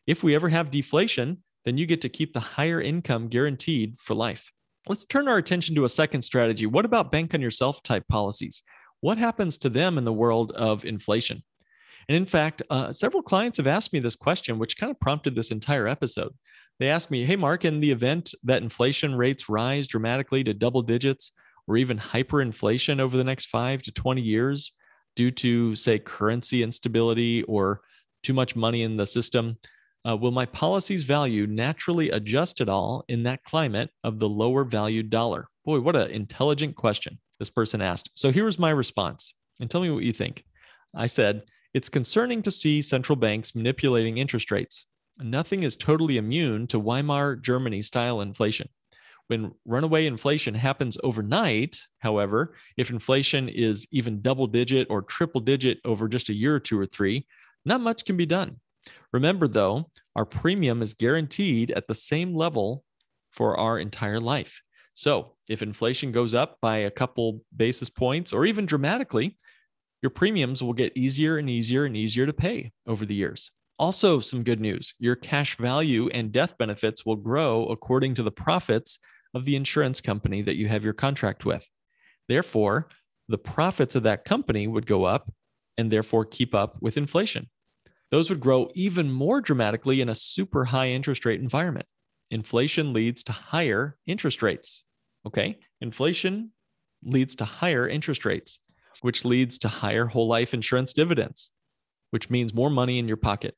If 0.07 0.23
we 0.23 0.35
ever 0.35 0.49
have 0.49 0.71
deflation, 0.71 1.43
then 1.63 1.77
you 1.77 1.85
get 1.85 2.01
to 2.01 2.09
keep 2.09 2.33
the 2.33 2.39
higher 2.39 2.81
income 2.81 3.27
guaranteed 3.27 3.97
for 3.99 4.13
life. 4.13 4.51
Let's 4.87 5.05
turn 5.05 5.27
our 5.27 5.37
attention 5.37 5.73
to 5.75 5.85
a 5.85 5.89
second 5.89 6.21
strategy. 6.21 6.67
What 6.67 6.85
about 6.85 7.11
bank 7.11 7.33
on 7.33 7.41
yourself 7.41 7.81
type 7.81 8.07
policies? 8.07 8.61
What 9.01 9.17
happens 9.17 9.57
to 9.59 9.69
them 9.69 9.97
in 9.97 10.05
the 10.05 10.13
world 10.13 10.51
of 10.51 10.85
inflation? 10.85 11.43
And 12.07 12.15
in 12.15 12.27
fact, 12.27 12.61
uh, 12.69 12.93
several 12.93 13.23
clients 13.23 13.57
have 13.57 13.65
asked 13.65 13.93
me 13.93 13.99
this 13.99 14.15
question, 14.15 14.59
which 14.59 14.77
kind 14.77 14.91
of 14.91 14.99
prompted 14.99 15.35
this 15.35 15.49
entire 15.49 15.87
episode. 15.87 16.33
They 16.79 16.89
asked 16.89 17.09
me, 17.09 17.25
Hey, 17.25 17.35
Mark, 17.35 17.65
in 17.65 17.79
the 17.79 17.89
event 17.89 18.35
that 18.43 18.61
inflation 18.61 19.15
rates 19.15 19.49
rise 19.49 19.87
dramatically 19.87 20.43
to 20.43 20.53
double 20.53 20.83
digits, 20.83 21.31
or 21.67 21.77
even 21.77 21.97
hyperinflation 21.97 22.99
over 22.99 23.17
the 23.17 23.23
next 23.23 23.47
five 23.47 23.81
to 23.83 23.91
20 23.91 24.21
years 24.21 24.71
due 25.15 25.31
to, 25.31 25.75
say, 25.75 25.97
currency 25.97 26.61
instability 26.61 27.41
or 27.43 27.81
too 28.21 28.33
much 28.33 28.55
money 28.55 28.83
in 28.83 28.97
the 28.97 29.07
system? 29.07 29.57
Uh, 30.07 30.15
will 30.15 30.31
my 30.31 30.45
policy's 30.45 31.03
value 31.03 31.47
naturally 31.47 32.11
adjust 32.11 32.61
at 32.61 32.69
all 32.69 33.03
in 33.07 33.23
that 33.23 33.43
climate 33.43 33.89
of 34.03 34.19
the 34.19 34.29
lower 34.29 34.63
valued 34.63 35.09
dollar? 35.09 35.47
Boy, 35.65 35.79
what 35.79 35.95
an 35.95 36.11
intelligent 36.11 36.75
question 36.75 37.17
this 37.39 37.49
person 37.49 37.81
asked. 37.81 38.11
So 38.13 38.31
here 38.31 38.45
was 38.45 38.59
my 38.59 38.69
response. 38.69 39.33
And 39.59 39.69
tell 39.69 39.81
me 39.81 39.89
what 39.89 40.03
you 40.03 40.13
think. 40.13 40.45
I 40.95 41.07
said, 41.07 41.43
It's 41.73 41.89
concerning 41.89 42.41
to 42.43 42.51
see 42.51 42.81
central 42.81 43.15
banks 43.15 43.55
manipulating 43.55 44.17
interest 44.17 44.51
rates. 44.51 44.85
Nothing 45.17 45.63
is 45.63 45.75
totally 45.75 46.17
immune 46.17 46.67
to 46.67 46.79
Weimar 46.79 47.37
Germany 47.37 47.81
style 47.81 48.21
inflation. 48.21 48.69
When 49.27 49.53
runaway 49.65 50.05
inflation 50.05 50.53
happens 50.53 50.97
overnight, 51.03 51.79
however, 51.99 52.55
if 52.77 52.91
inflation 52.91 53.49
is 53.49 53.87
even 53.91 54.21
double 54.21 54.45
digit 54.45 54.87
or 54.89 55.01
triple 55.01 55.41
digit 55.41 55.79
over 55.83 56.07
just 56.07 56.29
a 56.29 56.33
year 56.33 56.53
or 56.53 56.59
two 56.59 56.79
or 56.79 56.85
three, 56.85 57.25
not 57.65 57.81
much 57.81 58.05
can 58.05 58.17
be 58.17 58.27
done. 58.27 58.59
Remember, 59.11 59.47
though, 59.47 59.89
our 60.15 60.25
premium 60.25 60.81
is 60.81 60.93
guaranteed 60.93 61.71
at 61.71 61.87
the 61.87 61.95
same 61.95 62.33
level 62.33 62.83
for 63.31 63.57
our 63.57 63.79
entire 63.79 64.19
life. 64.19 64.61
So 64.93 65.35
if 65.49 65.61
inflation 65.61 66.11
goes 66.11 66.33
up 66.33 66.57
by 66.61 66.77
a 66.77 66.91
couple 66.91 67.41
basis 67.55 67.89
points 67.89 68.31
or 68.31 68.45
even 68.45 68.65
dramatically, 68.65 69.37
your 70.01 70.09
premiums 70.09 70.63
will 70.63 70.73
get 70.73 70.95
easier 70.95 71.37
and 71.37 71.49
easier 71.49 71.85
and 71.85 71.97
easier 71.97 72.25
to 72.25 72.33
pay 72.33 72.71
over 72.87 73.05
the 73.05 73.15
years. 73.15 73.51
Also, 73.77 74.21
some 74.21 74.43
good 74.43 74.61
news 74.61 74.93
your 74.99 75.15
cash 75.15 75.57
value 75.57 76.07
and 76.09 76.31
death 76.31 76.57
benefits 76.57 77.05
will 77.05 77.17
grow 77.17 77.65
according 77.65 78.15
to 78.15 78.23
the 78.23 78.31
profits 78.31 78.99
of 79.33 79.43
the 79.43 79.55
insurance 79.55 79.99
company 79.99 80.41
that 80.41 80.55
you 80.55 80.67
have 80.69 80.83
your 80.83 80.93
contract 80.93 81.43
with. 81.43 81.67
Therefore, 82.29 82.87
the 83.27 83.37
profits 83.37 83.95
of 83.95 84.03
that 84.03 84.23
company 84.23 84.67
would 84.67 84.85
go 84.85 85.03
up 85.03 85.29
and 85.77 85.91
therefore 85.91 86.23
keep 86.23 86.55
up 86.55 86.77
with 86.81 86.95
inflation. 86.95 87.49
Those 88.11 88.29
would 88.29 88.39
grow 88.39 88.69
even 88.75 89.11
more 89.11 89.41
dramatically 89.41 90.01
in 90.01 90.09
a 90.09 90.15
super 90.15 90.65
high 90.65 90.89
interest 90.89 91.25
rate 91.25 91.41
environment. 91.41 91.87
Inflation 92.31 92.93
leads 92.93 93.23
to 93.23 93.31
higher 93.31 93.97
interest 94.07 94.41
rates. 94.41 94.83
Okay. 95.25 95.57
Inflation 95.81 96.51
leads 97.03 97.35
to 97.35 97.45
higher 97.45 97.87
interest 97.87 98.25
rates, 98.25 98.59
which 99.01 99.25
leads 99.25 99.57
to 99.59 99.67
higher 99.67 100.05
whole 100.05 100.27
life 100.27 100.53
insurance 100.53 100.93
dividends, 100.93 101.51
which 102.11 102.29
means 102.29 102.53
more 102.53 102.69
money 102.69 102.99
in 102.99 103.07
your 103.07 103.17
pocket. 103.17 103.55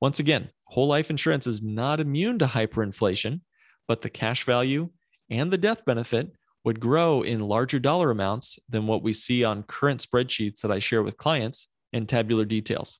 Once 0.00 0.18
again, 0.18 0.50
whole 0.64 0.88
life 0.88 1.10
insurance 1.10 1.46
is 1.46 1.62
not 1.62 2.00
immune 2.00 2.38
to 2.38 2.46
hyperinflation, 2.46 3.40
but 3.88 4.02
the 4.02 4.10
cash 4.10 4.44
value 4.44 4.90
and 5.30 5.50
the 5.50 5.58
death 5.58 5.84
benefit 5.84 6.32
would 6.64 6.80
grow 6.80 7.22
in 7.22 7.40
larger 7.40 7.78
dollar 7.78 8.10
amounts 8.10 8.58
than 8.68 8.86
what 8.86 9.02
we 9.02 9.12
see 9.12 9.44
on 9.44 9.62
current 9.62 10.04
spreadsheets 10.04 10.60
that 10.60 10.72
I 10.72 10.80
share 10.80 11.02
with 11.02 11.16
clients 11.16 11.68
and 11.92 12.08
tabular 12.08 12.44
details. 12.44 12.98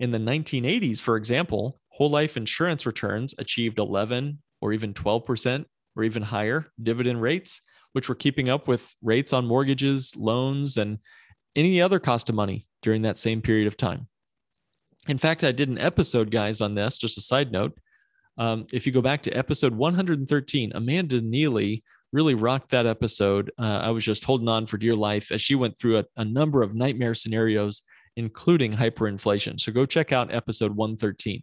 In 0.00 0.10
the 0.10 0.18
1980s, 0.18 1.00
for 1.00 1.16
example, 1.16 1.80
whole 1.88 2.10
life 2.10 2.36
insurance 2.36 2.86
returns 2.86 3.34
achieved 3.38 3.78
11 3.78 4.40
or 4.60 4.72
even 4.72 4.94
12% 4.94 5.64
or 5.96 6.04
even 6.04 6.22
higher 6.22 6.66
dividend 6.80 7.20
rates, 7.20 7.60
which 7.92 8.08
were 8.08 8.14
keeping 8.14 8.48
up 8.48 8.68
with 8.68 8.94
rates 9.02 9.32
on 9.32 9.46
mortgages, 9.46 10.14
loans, 10.16 10.76
and 10.76 10.98
any 11.56 11.80
other 11.80 11.98
cost 11.98 12.28
of 12.28 12.34
money 12.34 12.66
during 12.82 13.02
that 13.02 13.18
same 13.18 13.42
period 13.42 13.66
of 13.66 13.76
time. 13.76 14.06
In 15.08 15.18
fact, 15.18 15.42
I 15.42 15.52
did 15.52 15.68
an 15.68 15.78
episode, 15.78 16.30
guys, 16.30 16.60
on 16.60 16.74
this, 16.74 16.98
just 16.98 17.18
a 17.18 17.22
side 17.22 17.50
note, 17.50 17.78
um, 18.38 18.66
if 18.72 18.86
you 18.86 18.92
go 18.92 19.02
back 19.02 19.22
to 19.24 19.32
episode 19.32 19.74
113, 19.74 20.72
Amanda 20.74 21.20
Neely 21.20 21.82
really 22.12 22.34
rocked 22.34 22.70
that 22.70 22.86
episode. 22.86 23.50
Uh, 23.58 23.80
I 23.82 23.90
was 23.90 24.04
just 24.04 24.24
holding 24.24 24.48
on 24.48 24.66
for 24.66 24.78
dear 24.78 24.94
life 24.94 25.32
as 25.32 25.42
she 25.42 25.56
went 25.56 25.78
through 25.78 25.98
a, 25.98 26.04
a 26.16 26.24
number 26.24 26.62
of 26.62 26.74
nightmare 26.74 27.14
scenarios, 27.14 27.82
including 28.18 28.74
hyperinflation. 28.74 29.58
So 29.58 29.72
go 29.72 29.86
check 29.86 30.12
out 30.12 30.34
episode 30.34 30.76
113. 30.76 31.42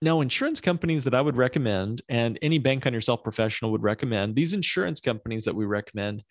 Now, 0.00 0.20
insurance 0.20 0.60
companies 0.60 1.04
that 1.04 1.14
I 1.14 1.20
would 1.20 1.36
recommend, 1.36 2.02
and 2.08 2.38
any 2.42 2.58
bank 2.58 2.86
on 2.86 2.92
yourself 2.92 3.22
professional 3.22 3.70
would 3.72 3.82
recommend, 3.82 4.34
these 4.34 4.54
insurance 4.54 5.00
companies 5.00 5.44
that 5.44 5.54
we 5.54 5.64
recommend 5.64 6.24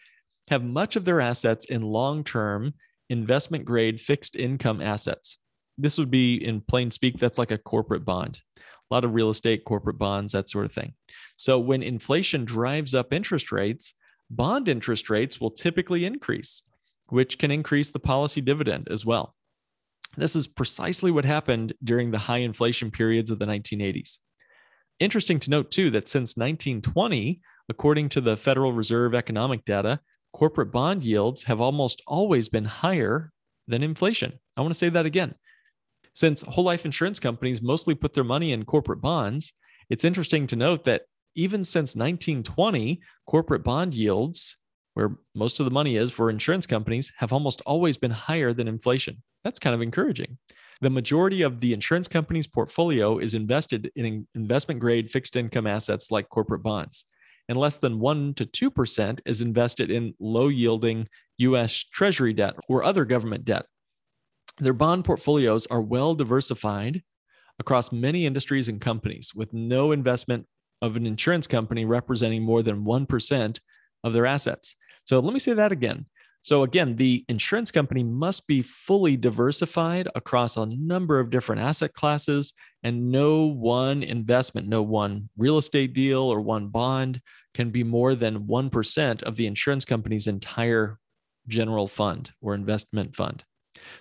have 0.49 0.63
much 0.63 0.95
of 0.95 1.05
their 1.05 1.21
assets 1.21 1.65
in 1.65 1.81
long 1.81 2.23
term 2.23 2.73
investment 3.09 3.63
grade 3.65 4.01
fixed 4.01 4.35
income 4.35 4.81
assets. 4.81 5.37
This 5.77 5.97
would 5.97 6.11
be 6.11 6.35
in 6.35 6.61
plain 6.61 6.91
speak, 6.91 7.19
that's 7.19 7.37
like 7.37 7.51
a 7.51 7.57
corporate 7.57 8.03
bond 8.03 8.41
a 8.89 8.93
lot 8.93 9.03
of 9.03 9.13
real 9.13 9.29
estate, 9.29 9.65
corporate 9.65 9.97
bonds, 9.97 10.33
that 10.33 10.49
sort 10.49 10.65
of 10.65 10.71
thing. 10.71 10.93
So 11.35 11.59
when 11.59 11.83
inflation 11.83 12.45
drives 12.45 12.95
up 12.95 13.11
interest 13.11 13.51
rates, 13.51 13.93
bond 14.29 14.67
interest 14.67 15.09
rates 15.09 15.41
will 15.41 15.51
typically 15.51 16.05
increase, 16.05 16.63
which 17.07 17.37
can 17.37 17.51
increase 17.51 17.91
the 17.91 17.99
policy 17.99 18.41
dividend 18.41 18.87
as 18.89 19.05
well. 19.05 19.35
This 20.15 20.35
is 20.35 20.47
precisely 20.47 21.11
what 21.11 21.25
happened 21.25 21.73
during 21.83 22.11
the 22.11 22.17
high 22.17 22.39
inflation 22.39 22.91
periods 22.91 23.29
of 23.29 23.39
the 23.39 23.45
1980s. 23.45 24.17
Interesting 24.99 25.39
to 25.41 25.49
note, 25.49 25.69
too, 25.69 25.89
that 25.91 26.07
since 26.07 26.37
1920, 26.37 27.39
according 27.69 28.09
to 28.09 28.21
the 28.21 28.37
Federal 28.37 28.73
Reserve 28.73 29.13
economic 29.13 29.65
data, 29.65 29.99
corporate 30.33 30.71
bond 30.71 31.03
yields 31.03 31.43
have 31.43 31.61
almost 31.61 32.01
always 32.07 32.49
been 32.49 32.65
higher 32.65 33.31
than 33.67 33.83
inflation. 33.83 34.39
I 34.55 34.61
want 34.61 34.71
to 34.71 34.77
say 34.79 34.89
that 34.89 35.05
again. 35.05 35.35
Since 36.13 36.41
whole 36.41 36.63
life 36.63 36.85
insurance 36.85 37.19
companies 37.19 37.61
mostly 37.61 37.93
put 37.93 38.13
their 38.13 38.23
money 38.23 38.51
in 38.51 38.65
corporate 38.65 39.01
bonds, 39.01 39.53
it's 39.89 40.03
interesting 40.03 40.47
to 40.47 40.55
note 40.55 40.83
that 40.85 41.03
even 41.35 41.63
since 41.63 41.95
1920, 41.95 42.99
corporate 43.27 43.63
bond 43.63 43.93
yields, 43.93 44.57
where 44.97 45.15
most 45.35 45.59
of 45.59 45.65
the 45.65 45.71
money 45.71 45.95
is 45.95 46.11
for 46.11 46.27
insurance 46.27 46.65
companies, 46.65 47.13
have 47.17 47.31
almost 47.31 47.61
always 47.67 47.97
been 47.97 48.09
higher 48.09 48.51
than 48.51 48.67
inflation. 48.67 49.21
That's 49.43 49.59
kind 49.59 49.75
of 49.75 49.81
encouraging. 49.83 50.39
The 50.81 50.89
majority 50.89 51.43
of 51.43 51.61
the 51.61 51.71
insurance 51.71 52.07
company's 52.07 52.47
portfolio 52.47 53.19
is 53.19 53.35
invested 53.35 53.91
in 53.95 54.27
investment 54.33 54.79
grade 54.79 55.11
fixed 55.11 55.35
income 55.35 55.67
assets 55.67 56.09
like 56.09 56.29
corporate 56.29 56.63
bonds, 56.63 57.05
and 57.47 57.59
less 57.59 57.77
than 57.77 57.99
1% 57.99 58.35
to 58.37 58.71
2% 58.71 59.19
is 59.23 59.39
invested 59.39 59.91
in 59.91 60.15
low 60.19 60.47
yielding 60.47 61.07
US 61.37 61.75
Treasury 61.93 62.33
debt 62.33 62.55
or 62.67 62.83
other 62.83 63.05
government 63.05 63.45
debt. 63.45 63.67
Their 64.57 64.73
bond 64.73 65.05
portfolios 65.05 65.67
are 65.67 65.79
well 65.79 66.15
diversified 66.15 67.03
across 67.59 67.91
many 67.91 68.25
industries 68.25 68.67
and 68.67 68.81
companies, 68.81 69.31
with 69.35 69.53
no 69.53 69.91
investment 69.91 70.47
of 70.81 70.95
an 70.95 71.05
insurance 71.05 71.45
company 71.45 71.85
representing 71.85 72.41
more 72.41 72.63
than 72.63 72.83
1% 72.83 73.59
of 74.03 74.13
their 74.13 74.25
assets. 74.25 74.75
So 75.07 75.21
let 75.21 75.33
me 75.33 75.39
say 75.39 75.53
that 75.53 75.71
again. 75.71 76.05
So, 76.41 76.63
again, 76.63 76.95
the 76.95 77.25
insurance 77.29 77.71
company 77.71 78.03
must 78.03 78.45
be 78.45 78.61
fully 78.61 79.17
diversified 79.17 80.07
across 80.15 80.55
a 80.55 80.65
number 80.65 81.19
of 81.19 81.29
different 81.29 81.61
asset 81.61 81.93
classes, 81.93 82.53
and 82.83 83.09
no 83.11 83.45
one 83.45 84.03
investment, 84.03 84.67
no 84.67 84.81
one 84.81 85.29
real 85.37 85.57
estate 85.57 85.93
deal 85.93 86.21
or 86.21 86.39
one 86.41 86.67
bond 86.67 87.21
can 87.53 87.69
be 87.69 87.83
more 87.83 88.15
than 88.15 88.47
1% 88.47 89.23
of 89.23 89.35
the 89.35 89.47
insurance 89.47 89.83
company's 89.83 90.27
entire 90.27 90.99
general 91.47 91.87
fund 91.87 92.31
or 92.41 92.53
investment 92.53 93.15
fund. 93.15 93.43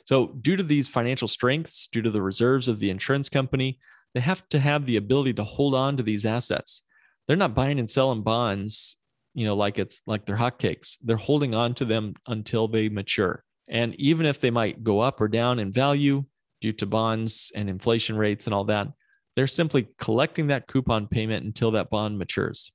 So, 0.04 0.28
due 0.40 0.56
to 0.56 0.62
these 0.62 0.88
financial 0.88 1.28
strengths, 1.28 1.88
due 1.88 2.02
to 2.02 2.10
the 2.10 2.22
reserves 2.22 2.68
of 2.68 2.80
the 2.80 2.90
insurance 2.90 3.28
company, 3.28 3.78
they 4.12 4.20
have 4.20 4.48
to 4.48 4.58
have 4.58 4.86
the 4.86 4.96
ability 4.96 5.34
to 5.34 5.44
hold 5.44 5.74
on 5.74 5.96
to 5.96 6.02
these 6.02 6.24
assets. 6.24 6.82
They're 7.26 7.36
not 7.36 7.54
buying 7.54 7.78
and 7.78 7.90
selling 7.90 8.22
bonds, 8.22 8.96
you 9.36 9.44
know, 9.46 9.54
like 9.54 9.78
it's 9.78 10.00
like 10.06 10.24
they're 10.24 10.34
hotcakes. 10.34 10.96
They're 11.02 11.18
holding 11.18 11.54
on 11.54 11.74
to 11.74 11.84
them 11.84 12.14
until 12.26 12.68
they 12.68 12.88
mature. 12.88 13.44
And 13.68 13.94
even 13.96 14.24
if 14.24 14.40
they 14.40 14.50
might 14.50 14.82
go 14.82 15.00
up 15.00 15.20
or 15.20 15.28
down 15.28 15.58
in 15.58 15.72
value 15.72 16.22
due 16.62 16.72
to 16.72 16.86
bonds 16.86 17.52
and 17.54 17.68
inflation 17.68 18.16
rates 18.16 18.46
and 18.46 18.54
all 18.54 18.64
that, 18.64 18.88
they're 19.36 19.46
simply 19.46 19.88
collecting 19.98 20.46
that 20.46 20.66
coupon 20.66 21.06
payment 21.06 21.44
until 21.44 21.72
that 21.72 21.90
bond 21.90 22.18
matures. 22.18 22.72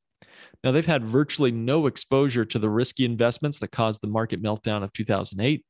Now, 0.63 0.71
they've 0.71 0.86
had 0.86 1.04
virtually 1.04 1.52
no 1.52 1.88
exposure 1.88 2.45
to 2.45 2.60
the 2.60 2.69
risky 2.69 3.06
investments 3.06 3.58
that 3.60 3.71
caused 3.71 4.02
the 4.02 4.08
market 4.08 4.43
meltdown 4.43 4.84
of 4.84 4.93
2008 4.93 5.65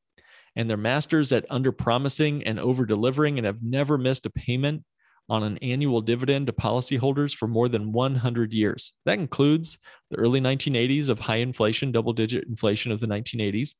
and 0.56 0.68
they're 0.68 0.76
masters 0.76 1.32
at 1.32 1.46
under 1.48 1.72
promising 1.72 2.42
and 2.46 2.60
over 2.60 2.84
delivering 2.84 3.38
and 3.38 3.46
have 3.46 3.62
never 3.62 3.96
missed 3.96 4.26
a 4.26 4.30
payment 4.30 4.84
on 5.32 5.42
an 5.42 5.56
annual 5.62 6.02
dividend 6.02 6.46
to 6.46 6.52
policyholders 6.52 7.34
for 7.34 7.48
more 7.48 7.66
than 7.66 7.90
100 7.90 8.52
years. 8.52 8.92
That 9.06 9.18
includes 9.18 9.78
the 10.10 10.18
early 10.18 10.42
1980s 10.42 11.08
of 11.08 11.20
high 11.20 11.36
inflation, 11.36 11.90
double 11.90 12.12
digit 12.12 12.44
inflation 12.48 12.92
of 12.92 13.00
the 13.00 13.06
1980s. 13.06 13.70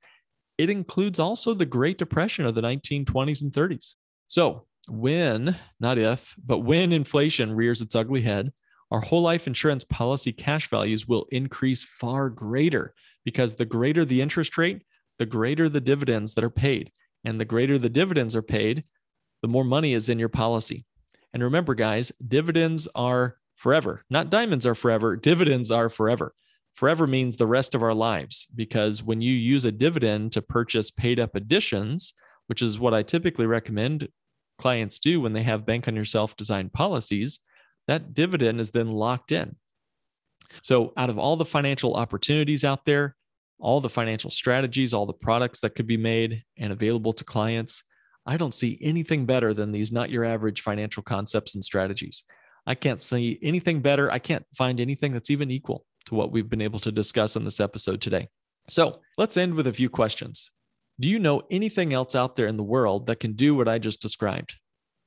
It 0.57 0.71
includes 0.71 1.19
also 1.19 1.53
the 1.53 1.67
Great 1.67 1.99
Depression 1.99 2.47
of 2.47 2.55
the 2.55 2.63
1920s 2.63 3.43
and 3.43 3.53
30s. 3.53 3.97
So, 4.29 4.65
when, 4.89 5.55
not 5.79 5.99
if, 5.99 6.35
but 6.43 6.61
when 6.61 6.91
inflation 6.91 7.53
rears 7.53 7.83
its 7.83 7.95
ugly 7.95 8.23
head, 8.23 8.51
our 8.91 9.01
whole 9.01 9.21
life 9.21 9.47
insurance 9.47 9.85
policy 9.85 10.33
cash 10.33 10.71
values 10.71 11.07
will 11.07 11.27
increase 11.33 11.85
far 11.85 12.31
greater 12.31 12.95
because 13.27 13.57
the 13.57 13.67
greater 13.67 14.07
the 14.07 14.23
interest 14.23 14.57
rate, 14.57 14.85
the 15.19 15.27
greater 15.27 15.69
the 15.69 15.83
dividends 15.83 16.33
that 16.33 16.45
are 16.45 16.51
paid. 16.51 16.93
And 17.27 17.39
the 17.39 17.45
greater 17.45 17.79
the 17.79 17.91
dividends 17.91 18.35
are 18.35 18.43
paid, 18.43 18.85
the 19.43 19.49
more 19.49 19.65
money 19.65 19.93
is 19.93 20.09
in 20.09 20.19
your 20.19 20.31
policy. 20.31 20.87
And 21.33 21.43
remember, 21.43 21.75
guys, 21.75 22.13
dividends 22.27 22.89
are 22.95 23.37
forever. 23.57 24.05
Not 24.11 24.31
diamonds 24.31 24.67
are 24.67 24.75
forever, 24.75 25.17
dividends 25.17 25.71
are 25.71 25.89
forever. 25.89 26.35
Forever 26.75 27.07
means 27.07 27.37
the 27.37 27.47
rest 27.47 27.75
of 27.75 27.83
our 27.83 27.95
lives, 27.95 28.47
because 28.55 29.03
when 29.03 29.21
you 29.21 29.35
use 29.35 29.65
a 29.65 29.73
dividend 29.73 30.33
to 30.33 30.43
purchase 30.43 30.91
paid 30.91 31.21
up 31.21 31.35
additions, 31.35 32.15
which 32.47 32.63
is 32.63 32.79
what 32.79 32.95
I 32.95 33.03
typically 33.03 33.47
recommend 33.47 34.09
clients 34.59 34.99
do 34.99 35.21
when 35.21 35.33
they 35.33 35.43
have 35.43 35.67
bank 35.67 35.87
on 35.87 35.97
yourself 35.97 36.37
designed 36.37 36.73
policies, 36.73 37.41
that 37.89 38.15
dividend 38.15 38.61
is 38.61 38.71
then 38.71 38.91
locked 38.91 39.33
in. 39.33 39.57
So, 40.63 40.93
out 40.97 41.11
of 41.11 41.19
all 41.19 41.37
the 41.37 41.45
financial 41.45 41.95
opportunities 41.95 42.65
out 42.65 42.85
there, 42.85 43.17
all 43.59 43.81
the 43.81 43.89
financial 43.89 44.31
strategies, 44.31 44.93
all 44.93 45.07
the 45.07 45.13
products 45.13 45.61
that 45.61 45.75
could 45.75 45.87
be 45.87 45.97
made 45.97 46.43
and 46.59 46.73
available 46.73 47.13
to 47.15 47.25
clients. 47.25 47.85
I 48.27 48.37
don't 48.37 48.55
see 48.55 48.79
anything 48.81 49.27
better 49.27 49.53
than 49.53 49.73
these 49.73 49.91
not 49.91 50.11
your 50.11 50.25
average 50.25 50.63
financial 50.63 51.03
concepts 51.03 51.55
and 51.55 51.65
strategies. 51.65 52.25
I 52.67 52.75
can't 52.75 53.01
see 53.01 53.39
anything 53.43 53.81
better. 53.81 54.11
I 54.11 54.21
can't 54.21 54.47
find 54.57 54.79
anything 54.79 55.13
that's 55.13 55.31
even 55.31 55.51
equal 55.51 55.85
to 56.07 56.15
what 56.15 56.31
we've 56.31 56.49
been 56.49 56.61
able 56.61 56.81
to 56.81 56.93
discuss 56.93 57.35
in 57.37 57.45
this 57.45 57.61
episode 57.61 58.01
today. 58.01 58.29
So 58.69 59.01
let's 59.19 59.37
end 59.37 59.55
with 59.55 59.67
a 59.67 59.73
few 59.73 59.89
questions. 59.89 60.51
Do 61.01 61.09
you 61.09 61.19
know 61.19 61.43
anything 61.51 61.93
else 61.93 62.15
out 62.15 62.37
there 62.37 62.47
in 62.47 62.57
the 62.57 62.63
world 62.63 63.07
that 63.07 63.19
can 63.19 63.33
do 63.33 63.55
what 63.57 63.69
I 63.69 63.79
just 63.79 64.01
described? 64.01 64.57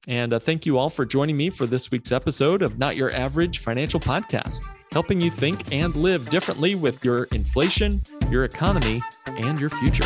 And 0.07 0.33
uh, 0.33 0.39
thank 0.39 0.65
you 0.65 0.77
all 0.77 0.89
for 0.89 1.05
joining 1.05 1.37
me 1.37 1.49
for 1.49 1.65
this 1.65 1.89
week's 1.89 2.11
episode 2.11 2.61
of 2.61 2.77
Not 2.77 2.97
Your 2.97 3.15
Average 3.15 3.59
Financial 3.59 3.99
Podcast, 3.99 4.59
helping 4.91 5.21
you 5.21 5.31
think 5.31 5.73
and 5.73 5.95
live 5.95 6.29
differently 6.29 6.75
with 6.75 7.03
your 7.03 7.23
inflation, 7.31 8.01
your 8.29 8.43
economy, 8.43 9.01
and 9.25 9.59
your 9.59 9.69
future. 9.69 10.05